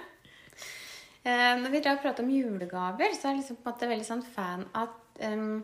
Eh, 1.26 1.56
når 1.58 1.72
vi 1.74 1.80
da 1.82 1.96
prater 1.98 2.22
om 2.22 2.30
julegaver, 2.30 3.16
så 3.18 3.26
er 3.26 3.32
jeg 3.32 3.40
liksom 3.40 3.56
på 3.58 3.66
en 3.66 3.74
måte 3.74 3.88
veldig 3.90 4.06
sånn 4.06 4.20
fan 4.36 4.62
av 4.78 4.92
em, 5.26 5.64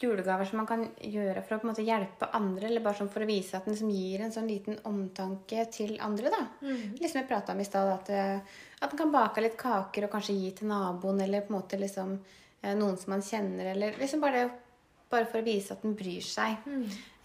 julegaver 0.00 0.48
som 0.48 0.60
man 0.60 0.68
kan 0.68 0.84
gjøre 0.96 1.42
for 1.44 1.56
å 1.56 1.60
på 1.60 1.66
en 1.66 1.72
måte 1.72 1.84
hjelpe 1.84 2.30
andre, 2.36 2.68
eller 2.68 2.84
bare 2.84 2.96
sånn 3.00 3.10
for 3.12 3.24
å 3.24 3.28
vise 3.28 3.58
at 3.58 3.66
den 3.66 3.74
liksom 3.74 3.90
gir 3.92 4.24
en 4.24 4.32
sånn 4.32 4.48
liten 4.48 4.78
omtanke 4.88 5.66
til 5.72 5.98
andre. 6.00 6.32
da. 6.32 6.40
Liksom 7.00 7.20
vi 7.20 7.28
prata 7.28 7.52
om 7.52 7.60
i 7.60 7.68
stad, 7.68 7.90
at, 7.92 8.10
eh, 8.10 8.56
at 8.80 8.94
man 8.94 9.00
kan 9.02 9.12
bake 9.12 9.44
litt 9.44 9.58
kaker 9.60 10.06
og 10.06 10.14
kanskje 10.14 10.38
gi 10.38 10.54
til 10.56 10.70
naboen, 10.72 11.20
eller 11.20 11.44
på 11.44 11.52
en 11.52 11.58
måte 11.58 11.80
liksom 11.80 12.16
eh, 12.62 12.74
noen 12.74 12.96
som 12.96 13.12
man 13.12 13.26
kjenner, 13.26 13.74
eller 13.74 14.00
liksom 14.00 14.24
bare, 14.24 14.46
bare 15.10 15.28
for 15.28 15.42
å 15.42 15.48
vise 15.50 15.76
at 15.76 15.84
den 15.84 15.98
bryr 15.98 16.24
seg. 16.24 16.64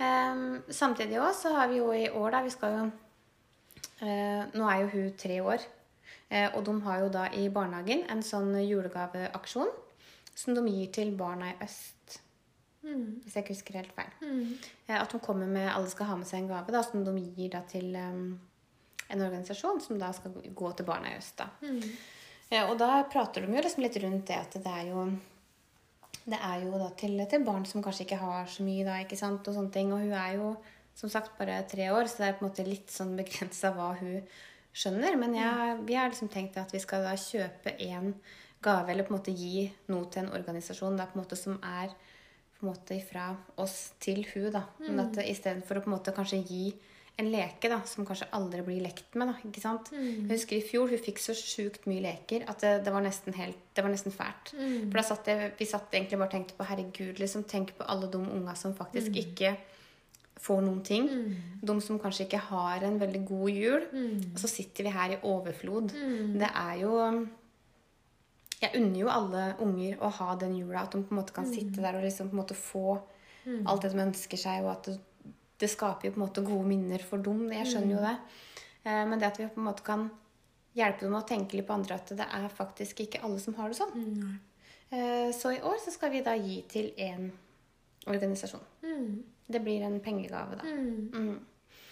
Em, 0.03 0.63
samtidig 0.67 1.21
også, 1.21 1.47
så 1.47 1.55
har 1.55 1.71
vi 1.71 1.79
jo 1.79 1.93
i 1.95 2.09
år, 2.09 2.29
da, 2.31 2.43
vi 2.43 2.51
skal 2.51 2.75
jo 2.75 2.85
uh, 4.03 4.43
nå 4.51 4.67
er 4.67 4.83
jo 4.83 4.91
hun 4.97 5.09
tre 5.17 5.39
år, 5.41 5.71
Uh, 6.25 6.49
og 6.57 6.63
de 6.65 6.73
har 6.81 7.01
jo 7.03 7.09
da 7.13 7.27
i 7.37 7.43
barnehagen 7.53 7.99
en 8.09 8.23
sånn 8.25 8.55
julegaveaksjon 8.57 9.69
som 10.35 10.55
de 10.57 10.63
gir 10.73 10.89
til 10.93 11.11
barna 11.17 11.51
i 11.51 11.59
øst. 11.61 11.94
Hvis 12.85 13.35
jeg 13.35 13.43
ikke 13.43 13.55
husker 13.55 13.79
helt 13.79 13.95
feil. 13.97 14.11
Eh, 14.87 14.97
at 14.97 15.11
hun 15.15 15.23
kommer 15.23 15.49
med, 15.49 15.69
alle 15.71 15.89
skal 15.91 16.11
ha 16.11 16.17
med 16.19 16.29
seg 16.29 16.43
en 16.43 16.51
gave 16.51 16.75
da, 16.75 16.83
som 16.85 17.05
de 17.05 17.15
gir 17.37 17.53
da 17.55 17.63
til 17.69 17.95
um, 17.97 18.27
en 19.09 19.23
organisasjon 19.27 19.81
som 19.81 19.99
da 20.01 20.11
skal 20.15 20.35
gå 20.55 20.71
til 20.77 20.87
barna 20.87 21.13
i 21.13 21.17
øst. 21.19 21.39
Da. 21.41 21.49
Eh, 22.49 22.63
og 22.63 22.77
da 22.81 23.03
prater 23.09 23.45
de 23.45 23.55
jo 23.57 23.63
liksom 23.65 23.85
litt 23.85 23.97
rundt 24.03 24.27
det 24.29 24.37
at 24.37 24.59
det 24.61 24.75
er 24.81 24.91
jo 24.91 25.07
det 26.25 26.37
er 26.41 26.63
jo 26.63 26.77
da 26.81 26.87
til, 26.97 27.19
til 27.29 27.43
barn 27.45 27.67
som 27.69 27.83
kanskje 27.85 28.07
ikke 28.07 28.17
har 28.17 28.47
så 28.49 28.63
mye, 28.65 28.85
da, 28.85 28.97
ikke 29.03 29.17
sant, 29.17 29.45
og 29.45 29.53
sånne 29.53 29.73
ting. 29.73 29.91
Og 29.93 30.01
hun 30.01 30.15
er 30.17 30.39
jo 30.39 30.55
som 30.97 31.11
sagt 31.11 31.35
bare 31.37 31.59
tre 31.69 31.91
år, 31.93 32.07
så 32.09 32.21
det 32.21 32.29
er 32.29 32.37
på 32.39 32.45
en 32.45 32.49
måte 32.49 32.65
litt 32.65 32.93
sånn 32.93 33.13
begrensa 33.17 33.69
hva 33.75 33.91
hun 33.99 34.23
skjønner. 34.75 35.19
Men 35.21 35.35
jeg, 35.37 35.77
vi 35.85 35.97
har 35.99 36.09
liksom 36.09 36.31
tenkt 36.33 36.57
at 36.57 36.73
vi 36.73 36.81
skal 36.81 37.05
da 37.05 37.13
kjøpe 37.19 37.75
en 37.91 38.15
gave, 38.65 38.89
eller 38.91 39.05
på 39.05 39.13
en 39.13 39.19
måte 39.19 39.35
gi 39.35 39.67
noe 39.91 40.09
til 40.09 40.23
en 40.23 40.33
organisasjon 40.33 40.97
da, 40.97 41.05
på 41.05 41.19
en 41.19 41.23
måte 41.23 41.37
som 41.37 41.59
er 41.61 41.93
på 42.55 42.65
en 42.65 42.71
måte 42.71 42.97
fra 43.03 43.29
oss 43.61 43.93
til 43.99 44.25
hun 44.33 44.51
da. 44.53 44.65
Men 44.81 45.05
at 45.07 45.21
istedenfor 45.25 45.79
å 45.79 45.85
på 45.85 45.91
en 45.91 45.97
måte 45.97 46.13
kanskje 46.15 46.43
gi 46.47 46.65
en 47.15 47.29
leke 47.31 47.69
da, 47.71 47.77
som 47.87 48.03
kanskje 48.07 48.27
aldri 48.35 48.61
blir 48.65 48.81
lekt 48.83 49.13
med. 49.15 49.29
da, 49.31 49.35
ikke 49.47 49.61
sant? 49.63 49.91
Jeg 49.95 50.33
husker 50.33 50.57
i 50.57 50.65
fjor 50.65 50.91
hun 50.91 50.99
fikk 50.99 51.21
så 51.23 51.35
sjukt 51.37 51.85
mye 51.87 52.03
leker 52.03 52.43
at 52.51 52.59
det, 52.63 52.73
det, 52.83 52.91
var, 52.91 53.05
nesten 53.05 53.35
helt, 53.37 53.61
det 53.75 53.85
var 53.85 53.93
nesten 53.93 54.11
fælt. 54.11 54.51
For 54.89 54.99
da 54.99 55.05
satt 55.07 55.29
jeg, 55.31 55.53
vi 55.59 55.67
satt 55.69 55.95
egentlig 55.95 56.19
bare 56.19 56.27
og 56.27 56.35
tenkte 56.35 56.57
på 56.57 56.67
herregud, 56.67 57.21
liksom, 57.23 57.45
tenk 57.47 57.71
på 57.77 57.87
alle 57.87 58.11
de 58.11 58.19
unga 58.19 58.55
som 58.59 58.75
faktisk 58.75 59.15
ikke 59.23 59.55
får 60.45 60.61
noen 60.65 60.83
ting. 60.83 61.07
De 61.63 61.77
som 61.81 61.99
kanskje 62.03 62.27
ikke 62.27 62.43
har 62.49 62.83
en 62.83 62.99
veldig 62.99 63.23
god 63.29 63.49
jul. 63.49 63.87
Og 64.33 64.39
så 64.43 64.51
sitter 64.51 64.83
vi 64.83 64.95
her 64.97 65.15
i 65.15 65.21
overflod. 65.23 65.95
Det 66.35 66.51
er 66.51 66.81
jo 66.83 66.99
Jeg 68.65 68.81
unner 68.81 68.99
jo 68.99 69.09
alle 69.13 69.43
unger 69.61 69.99
å 70.01 70.09
ha 70.19 70.35
den 70.41 70.55
jula, 70.57 70.81
at 70.85 70.91
de 70.95 71.01
på 71.05 71.13
en 71.13 71.19
måte 71.21 71.33
kan 71.35 71.45
sitte 71.47 71.81
der 71.83 71.95
og 71.99 72.03
liksom 72.05 72.29
på 72.31 72.35
en 72.37 72.41
måte 72.41 72.57
få 72.57 72.97
alt 73.69 73.81
det 73.85 73.91
de 73.93 73.99
ønsker 74.01 74.37
seg, 74.41 74.63
og 74.65 74.71
at 74.71 74.87
det, 74.89 74.99
det 75.61 75.69
skaper 75.69 76.07
jo 76.09 76.13
på 76.15 76.19
en 76.19 76.25
måte 76.27 76.41
gode 76.43 76.65
minner 76.67 77.03
for 77.05 77.21
dem. 77.21 77.43
Jeg 77.53 77.67
skjønner 77.69 77.93
jo 77.95 78.01
det. 78.01 78.15
Eh, 78.85 79.03
Men 79.05 79.19
det 79.21 79.27
at 79.27 79.37
vi 79.39 79.45
på 79.47 79.61
en 79.61 79.67
måte 79.69 79.83
kan 79.85 80.07
hjelpe 80.75 81.05
dem 81.05 81.13
å 81.15 81.21
tenke 81.27 81.55
litt 81.55 81.67
på 81.67 81.73
andre, 81.77 81.95
at 81.95 82.09
det 82.17 82.25
er 82.25 82.49
faktisk 82.49 82.99
ikke 83.05 83.21
alle 83.23 83.39
som 83.39 83.53
har 83.55 83.69
det 83.69 83.77
sånn. 83.77 83.93
Eh, 84.91 85.31
Så 85.31 85.53
i 85.55 85.61
år 85.61 85.77
så 85.85 85.91
skal 85.93 86.09
vi 86.11 86.21
da 86.25 86.33
gi 86.35 86.61
til 86.67 86.91
én 86.97 87.29
organisasjon. 88.07 88.61
Det 89.47 89.61
blir 89.61 89.81
en 89.85 89.99
pengegave, 89.99 90.55
da. 90.57 90.63
Mm. 90.65 91.39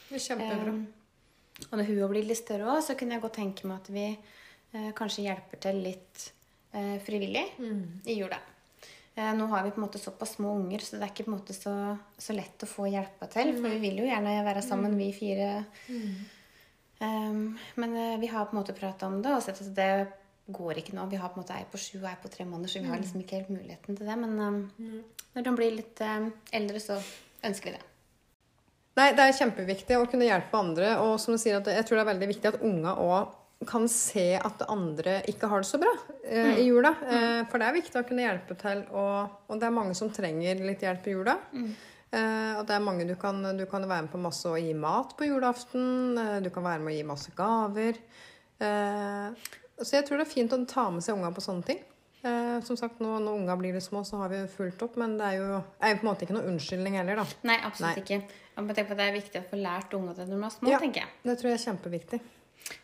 Det 0.09 0.15
er 0.15 0.25
kjempebra. 0.27 0.73
Eh, 0.73 1.67
og 1.71 1.77
når 1.77 1.85
hun 1.85 2.09
blir 2.09 2.25
litt 2.25 2.37
større 2.41 2.65
òg, 2.65 2.81
så 2.81 2.97
kunne 2.97 3.13
jeg 3.13 3.21
godt 3.21 3.37
tenke 3.37 3.67
meg 3.69 3.77
at 3.77 3.89
vi 3.93 4.07
eh, 4.73 4.91
kanskje 4.97 5.27
hjelper 5.29 5.59
til 5.61 5.83
litt 5.85 6.31
eh, 6.73 6.97
frivillig 7.05 7.45
i 8.05 8.17
jula. 8.17 8.41
Eh, 9.15 9.33
nå 9.37 9.45
har 9.45 9.63
vi 9.63 9.71
på 9.71 9.81
en 9.81 9.85
måte 9.85 9.99
såpass 9.99 10.35
små 10.35 10.55
unger, 10.57 10.79
så 10.79 10.97
det 10.97 11.05
er 11.05 11.11
ikke 11.11 11.27
på 11.27 11.31
en 11.31 11.37
måte 11.37 11.53
så, 11.53 11.73
så 12.17 12.33
lett 12.33 12.65
å 12.65 12.69
få 12.69 12.87
hjelpa 12.89 13.29
til. 13.29 13.53
For 13.59 13.69
vi 13.69 13.81
vil 13.83 14.01
jo 14.01 14.07
gjerne 14.09 14.39
være 14.45 14.63
sammen, 14.65 14.97
vi 14.97 15.11
fire. 15.13 15.51
Um, 17.03 17.53
men 17.75 17.95
eh, 17.99 18.19
vi 18.21 18.31
har 18.31 18.47
på 18.47 18.55
en 18.55 18.61
måte 18.61 18.75
prata 18.77 19.09
om 19.09 19.19
det 19.21 19.33
og 19.35 19.43
sett 19.43 19.61
at 19.61 19.73
det 19.77 19.91
går 20.53 20.81
ikke 20.81 20.95
nå. 20.97 21.05
Vi 21.11 21.19
har 21.21 21.29
på 21.29 21.37
en 21.37 21.43
måte 21.43 21.55
ei 21.57 21.67
på 21.69 21.79
sju 21.81 21.99
og 21.99 22.09
ei 22.09 22.17
på 22.21 22.31
tre 22.31 22.47
måneder, 22.47 22.71
så 22.71 22.81
vi 22.81 22.89
har 22.89 23.01
liksom 23.01 23.21
ikke 23.21 23.41
helt 23.41 23.53
muligheten 23.53 23.99
til 23.99 24.09
det. 24.09 24.17
Men 24.23 24.33
um, 24.39 25.03
når 25.35 25.45
de 25.45 25.55
blir 25.61 25.77
litt 25.77 26.01
um, 26.01 26.31
eldre, 26.51 26.81
så 26.81 26.97
ønsker 27.45 27.69
vi 27.69 27.77
det. 27.77 27.85
Nei, 28.97 29.07
det 29.17 29.25
er 29.25 29.37
kjempeviktig 29.37 29.97
å 29.97 30.09
kunne 30.09 30.25
hjelpe 30.25 30.57
andre. 30.57 30.95
Og 31.05 31.15
som 31.21 31.37
du 31.37 31.41
sier, 31.41 31.61
at 31.61 31.69
jeg 31.69 31.85
tror 31.85 31.99
det 31.99 32.03
er 32.05 32.11
veldig 32.15 32.33
viktig 32.33 32.49
at 32.49 32.61
unga 32.65 32.97
òg 33.01 33.39
kan 33.67 33.87
se 33.87 34.35
at 34.35 34.61
andre 34.67 35.21
ikke 35.31 35.47
har 35.47 35.63
det 35.63 35.69
så 35.69 35.79
bra 35.79 35.91
eh, 36.27 36.57
i 36.59 36.65
jula. 36.67 36.91
Eh, 37.07 37.41
for 37.47 37.61
det 37.61 37.69
er 37.69 37.77
viktig 37.77 37.99
å 38.01 38.05
kunne 38.07 38.25
hjelpe 38.25 38.57
til, 38.59 38.83
og, 38.91 39.37
og 39.47 39.59
det 39.61 39.69
er 39.69 39.75
mange 39.77 39.95
som 39.95 40.11
trenger 40.11 40.59
litt 40.67 40.83
hjelp 40.83 41.07
i 41.07 41.13
jula. 41.15 41.37
Eh, 41.53 42.51
og 42.59 42.65
det 42.67 42.75
er 42.75 42.83
mange 42.83 43.07
du 43.09 43.15
kan, 43.19 43.39
du 43.57 43.63
kan 43.69 43.87
være 43.87 44.05
med 44.05 44.11
på 44.13 44.21
masse 44.21 44.45
og 44.51 44.59
gi 44.59 44.73
mat 44.77 45.15
på 45.17 45.29
julaften. 45.29 46.17
Eh, 46.19 46.35
du 46.43 46.51
kan 46.53 46.65
være 46.67 46.83
med 46.83 46.93
å 46.93 46.97
gi 46.97 47.07
masse 47.07 47.31
gaver. 47.37 47.97
Eh, 48.59 49.47
så 49.79 49.97
jeg 49.97 50.05
tror 50.07 50.19
det 50.21 50.27
er 50.27 50.33
fint 50.35 50.53
å 50.53 50.59
ta 50.69 50.89
med 50.93 51.01
seg 51.05 51.15
unga 51.17 51.31
på 51.33 51.41
sånne 51.43 51.65
ting. 51.71 51.81
Eh, 52.23 52.59
som 52.63 52.77
sagt, 52.79 53.01
nå, 53.03 53.17
Når 53.19 53.39
unga 53.41 53.55
blir 53.59 53.73
litt 53.75 53.83
små, 53.83 54.03
så 54.07 54.21
har 54.21 54.29
vi 54.31 54.43
fulgt 54.47 54.83
opp, 54.85 54.95
men 55.01 55.17
det 55.19 55.25
er 55.33 55.39
jo, 55.41 55.63
er 55.83 55.91
jo 55.91 55.97
på 55.99 56.05
en 56.05 56.11
måte 56.11 56.23
ikke 56.27 56.35
noe 56.37 56.47
unnskyldning 56.51 56.95
heller, 56.99 57.19
da. 57.19 57.25
Nei, 57.49 57.57
absolutt 57.67 57.97
Nei. 57.99 58.03
ikke. 58.05 58.39
Bare 58.59 58.75
tenker 58.77 58.91
på 58.91 58.95
at 58.95 59.01
Det 59.01 59.07
er 59.09 59.17
viktig 59.17 59.41
å 59.41 59.49
få 59.49 59.59
lært 59.59 59.97
unga 59.97 60.13
det 60.15 60.27
når 60.29 60.37
de 60.37 60.45
er 60.47 60.55
små, 60.59 60.69
Ja. 60.71 60.79
tenker 60.79 61.01
jeg. 61.03 61.09
Det 61.25 61.35
tror 61.39 61.49
jeg 61.51 61.59
er 61.59 61.65
kjempeviktig. 61.65 62.21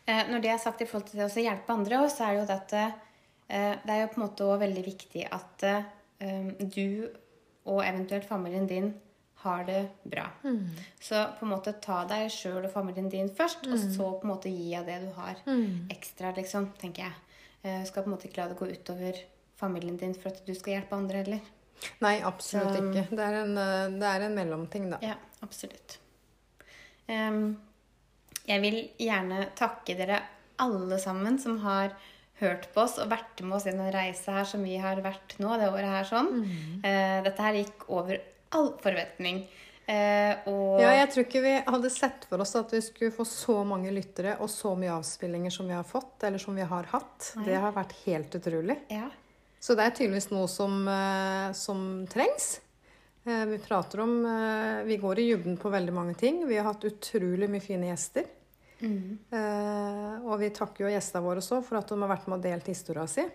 Eh, 0.06 0.26
når 0.30 0.42
det 0.44 0.50
er 0.52 0.58
sagt 0.62 0.82
i 0.82 0.86
forhold 0.88 1.08
til 1.10 1.20
det 1.20 1.28
å 1.30 1.44
hjelpe 1.44 1.72
andre, 1.72 2.00
også, 2.04 2.16
så 2.16 2.24
er 2.24 2.34
det 2.34 2.40
jo 2.40 2.56
at 2.56 2.72
eh, 2.80 3.76
det 3.84 3.94
er 3.94 4.00
jo 4.02 4.10
på 4.12 4.20
en 4.20 4.24
måte 4.26 4.46
òg 4.48 4.60
veldig 4.64 4.84
viktig 4.86 5.24
at 5.32 5.64
eh, 5.68 6.50
du 6.60 7.08
og 7.70 7.80
eventuelt 7.84 8.24
familien 8.28 8.66
din 8.70 8.90
har 9.42 9.64
det 9.64 9.86
bra. 10.04 10.26
Så 11.00 11.16
på 11.38 11.46
en 11.46 11.52
måte 11.54 11.72
ta 11.80 12.02
deg 12.08 12.26
sjøl 12.32 12.64
og 12.66 12.72
familien 12.74 13.08
din 13.08 13.30
først, 13.32 13.64
og 13.72 13.78
så 13.80 14.10
på 14.20 14.26
en 14.26 14.32
måte 14.34 14.50
gi 14.52 14.74
av 14.76 14.84
det 14.88 14.98
du 15.06 15.10
har 15.16 15.38
ekstra, 15.94 16.34
liksom, 16.36 16.66
tenker 16.80 17.06
jeg. 17.06 17.14
Eh, 17.62 17.84
skal 17.88 18.04
på 18.04 18.10
en 18.10 18.14
måte 18.16 18.28
ikke 18.28 18.42
la 18.42 18.48
det 18.52 18.58
gå 18.60 18.68
utover 18.68 19.16
familien 19.60 19.96
din 20.00 20.12
for 20.16 20.28
at 20.32 20.44
du 20.46 20.52
skal 20.56 20.74
hjelpe 20.76 20.96
andre 20.96 21.22
heller. 21.22 21.40
Nei, 22.04 22.18
absolutt 22.20 22.76
Så- 22.76 22.84
ikke. 22.90 23.06
Det 23.16 23.24
er, 23.24 23.38
en, 23.40 23.54
det 24.00 24.08
er 24.12 24.26
en 24.26 24.34
mellomting, 24.36 24.90
da. 24.92 24.98
Ja, 25.04 25.16
absolutt. 25.42 25.98
Em, 27.08 27.56
jeg 28.48 28.62
vil 28.62 28.78
gjerne 29.00 29.48
takke 29.58 29.96
dere 29.98 30.22
alle 30.60 30.98
sammen 31.00 31.38
som 31.40 31.58
har 31.64 31.94
hørt 32.40 32.68
på 32.74 32.84
oss 32.84 32.98
og 33.00 33.10
vært 33.12 33.42
med 33.44 33.58
oss 33.58 33.66
i 33.68 33.74
den 33.74 33.92
reise 33.92 34.32
her 34.32 34.46
som 34.48 34.62
vi 34.64 34.78
har 34.80 35.00
vært 35.04 35.36
nå 35.42 35.56
det 35.60 35.68
året 35.68 35.92
her. 35.92 36.08
sånn. 36.08 36.44
Eh, 36.84 37.18
dette 37.26 37.46
her 37.46 37.58
gikk 37.60 37.88
over 37.88 38.20
all 38.56 38.72
forventning. 38.82 39.44
Uh, 39.90 40.36
og 40.46 40.76
Ja, 40.78 40.92
jeg 41.00 41.08
tror 41.10 41.24
ikke 41.24 41.40
vi 41.42 41.52
hadde 41.66 41.88
sett 41.90 42.26
for 42.30 42.42
oss 42.44 42.52
at 42.54 42.70
vi 42.70 42.78
skulle 42.84 43.14
få 43.14 43.24
så 43.26 43.56
mange 43.66 43.90
lyttere 43.90 44.36
og 44.38 44.46
så 44.52 44.76
mye 44.78 44.92
avspillinger 45.00 45.50
som 45.50 45.66
vi 45.66 45.74
har 45.74 45.86
fått, 45.88 46.14
eller 46.28 46.38
som 46.38 46.54
vi 46.54 46.62
har 46.62 46.86
hatt. 46.92 47.32
Nei. 47.40 47.48
Det 47.48 47.56
har 47.64 47.74
vært 47.74 47.96
helt 48.04 48.36
utrolig. 48.38 48.76
Ja. 48.92 49.08
Så 49.60 49.74
det 49.76 49.88
er 49.88 49.96
tydeligvis 49.96 50.30
noe 50.30 50.46
som, 50.48 50.84
uh, 50.86 51.50
som 51.58 52.06
trengs. 52.12 52.60
Eh, 53.24 53.46
vi 53.46 53.58
prater 53.58 54.00
om 54.00 54.26
eh, 54.26 54.84
Vi 54.84 54.96
går 54.96 55.18
i 55.18 55.26
dybden 55.30 55.56
på 55.56 55.68
veldig 55.68 55.92
mange 55.92 56.14
ting. 56.14 56.46
Vi 56.48 56.56
har 56.56 56.64
hatt 56.64 56.84
utrolig 56.84 57.50
mye 57.50 57.60
fine 57.60 57.90
gjester. 57.90 58.28
Mm. 58.80 59.18
Eh, 59.30 60.14
og 60.24 60.38
vi 60.40 60.50
takker 60.56 60.86
jo 60.86 60.92
gjestene 60.92 61.24
våre 61.24 61.42
også 61.42 61.60
for 61.64 61.80
at 61.80 61.90
de 61.90 61.98
har 62.00 62.10
vært 62.10 62.30
med 62.30 62.38
og 62.38 62.46
delt 62.46 62.70
historia 62.72 63.04
si. 63.10 63.26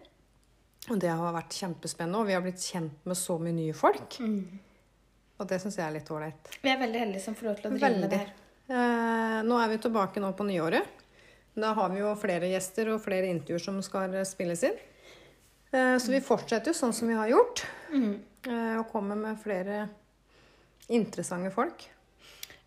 Og 0.90 1.02
det 1.02 1.10
har 1.10 1.36
vært 1.36 1.58
kjempespennende. 1.58 2.22
Og 2.22 2.30
vi 2.30 2.38
har 2.38 2.44
blitt 2.46 2.62
kjent 2.62 3.06
med 3.06 3.20
så 3.20 3.38
mye 3.42 3.54
nye 3.58 3.76
folk. 3.78 4.18
Mm. 4.22 4.42
Og 5.36 5.48
det 5.50 5.60
syns 5.62 5.78
jeg 5.78 5.86
er 5.86 5.96
litt 5.98 6.10
ålreit. 6.14 6.52
Vi 6.64 6.72
er 6.72 6.82
veldig 6.82 7.06
heldige 7.06 7.26
som 7.26 7.38
får 7.38 7.50
lov 7.50 7.62
til 7.62 7.70
å 7.70 7.78
drive 7.78 8.02
med 8.02 8.14
det 8.14 8.22
her. 8.24 8.34
Eh, 8.66 9.40
nå 9.46 9.58
er 9.62 9.70
vi 9.70 9.82
tilbake 9.84 10.24
nå 10.24 10.32
på 10.38 10.48
nyåret. 10.48 11.04
Da 11.56 11.72
har 11.78 11.92
vi 11.94 12.02
jo 12.02 12.12
flere 12.20 12.50
gjester 12.52 12.90
og 12.96 13.04
flere 13.04 13.30
intervjuer 13.32 13.62
som 13.64 13.78
skal 13.86 14.18
spilles 14.28 14.66
inn. 14.68 14.80
Eh, 15.76 15.98
så 16.00 16.12
vi 16.14 16.22
fortsetter 16.24 16.72
jo 16.72 16.78
sånn 16.78 16.94
som 16.96 17.10
vi 17.12 17.18
har 17.18 17.28
gjort. 17.32 17.66
Mm. 17.92 18.14
Eh, 18.48 18.76
og 18.80 18.88
kommer 18.92 19.18
med 19.20 19.40
flere 19.42 19.82
interessante 20.94 21.52
folk. 21.54 21.88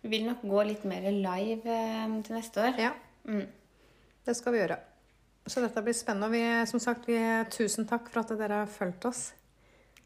Vi 0.01 0.11
vil 0.13 0.27
nok 0.29 0.43
gå 0.47 0.63
litt 0.67 0.85
mer 0.87 1.07
live 1.11 1.73
eh, 1.73 2.13
til 2.27 2.37
neste 2.37 2.65
år. 2.67 2.79
Ja, 2.87 2.93
Mm. 3.29 3.45
det 4.25 4.33
skal 4.37 4.53
vi 4.53 4.59
gjøre. 4.59 4.77
Så 5.45 5.61
dette 5.61 5.81
blir 5.83 5.93
spennende. 5.93 6.27
Og 6.29 6.31
vi, 6.31 6.65
som 6.69 6.79
sagt, 6.79 7.05
vi, 7.07 7.17
tusen 7.51 7.85
takk 7.85 8.07
for 8.09 8.21
at 8.21 8.31
dere 8.39 8.61
har 8.63 8.71
fulgt 8.71 9.05
oss. 9.05 9.33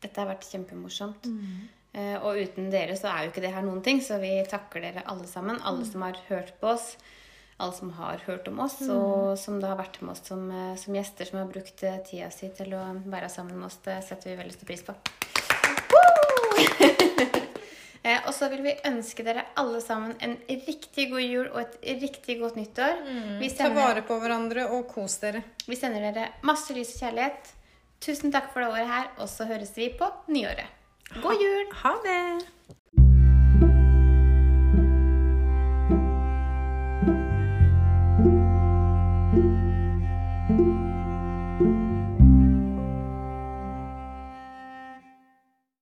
Dette 0.02 0.20
har 0.20 0.28
vært 0.28 0.50
kjempemorsomt. 0.50 1.26
Mm. 1.26 1.70
og 2.26 2.40
uten 2.42 2.72
dere 2.72 2.96
så 2.98 3.06
er 3.06 3.24
jo 3.24 3.30
ikke 3.30 3.42
det 3.44 3.52
her 3.54 3.62
noen 3.62 3.84
ting, 3.86 4.00
så 4.02 4.18
vi 4.20 4.32
takker 4.50 4.82
dere 4.82 5.04
alle 5.06 5.28
sammen. 5.30 5.60
Alle 5.62 5.86
som 5.86 6.02
har 6.02 6.18
hørt 6.28 6.56
på 6.60 6.72
oss, 6.72 6.98
alle 7.58 7.74
som 7.78 7.92
har 8.00 8.18
hørt 8.26 8.48
om 8.48 8.60
oss, 8.66 8.80
og 8.90 9.38
som 9.40 9.60
da 9.62 9.68
har 9.74 9.78
vært 9.80 10.00
med 10.02 10.12
oss 10.16 10.24
som, 10.28 10.48
eh, 10.52 10.76
som 10.80 10.96
gjester, 10.98 11.26
som 11.30 11.40
har 11.40 11.52
brukt 11.52 11.84
eh, 11.84 12.00
tida 12.08 12.32
si 12.34 12.50
til 12.58 12.74
å 12.74 12.82
være 13.06 13.30
sammen 13.30 13.60
med 13.60 13.68
oss. 13.70 13.78
Det 13.86 14.00
setter 14.08 14.32
vi 14.32 14.40
veldig 14.42 14.56
stor 14.58 14.72
pris 14.72 14.86
på. 14.88 14.94
Eh, 18.04 18.20
og 18.28 18.34
så 18.36 18.50
vil 18.52 18.60
vi 18.66 18.72
ønske 18.84 19.24
dere 19.24 19.46
alle 19.56 19.80
sammen 19.80 20.12
en 20.20 20.34
riktig 20.50 21.06
god 21.08 21.22
jul 21.24 21.46
og 21.54 21.62
et 21.62 21.78
riktig 22.02 22.36
godt 22.42 22.58
nyttår. 22.60 22.98
Vi 23.40 23.48
Ta 23.56 23.70
vare 23.72 24.04
på 24.04 24.18
hverandre 24.20 24.66
og 24.76 24.90
kos 24.92 25.16
dere. 25.22 25.40
vi 25.64 25.78
sender 25.80 26.04
dere 26.10 26.26
masse 26.44 26.76
lys 26.76 26.92
og 26.98 27.06
kjærlighet. 27.06 27.54
Tusen 28.04 28.36
takk 28.36 28.52
for 28.52 28.60
det 28.60 28.74
året 28.74 28.92
her, 28.92 29.08
og 29.24 29.32
så 29.32 29.48
høres 29.48 29.72
vi 29.78 29.88
på 29.96 30.10
nyåret. 30.28 30.68
God 31.24 31.40
jul! 31.40 31.72
Ha 31.80 31.94
det! 32.04 32.20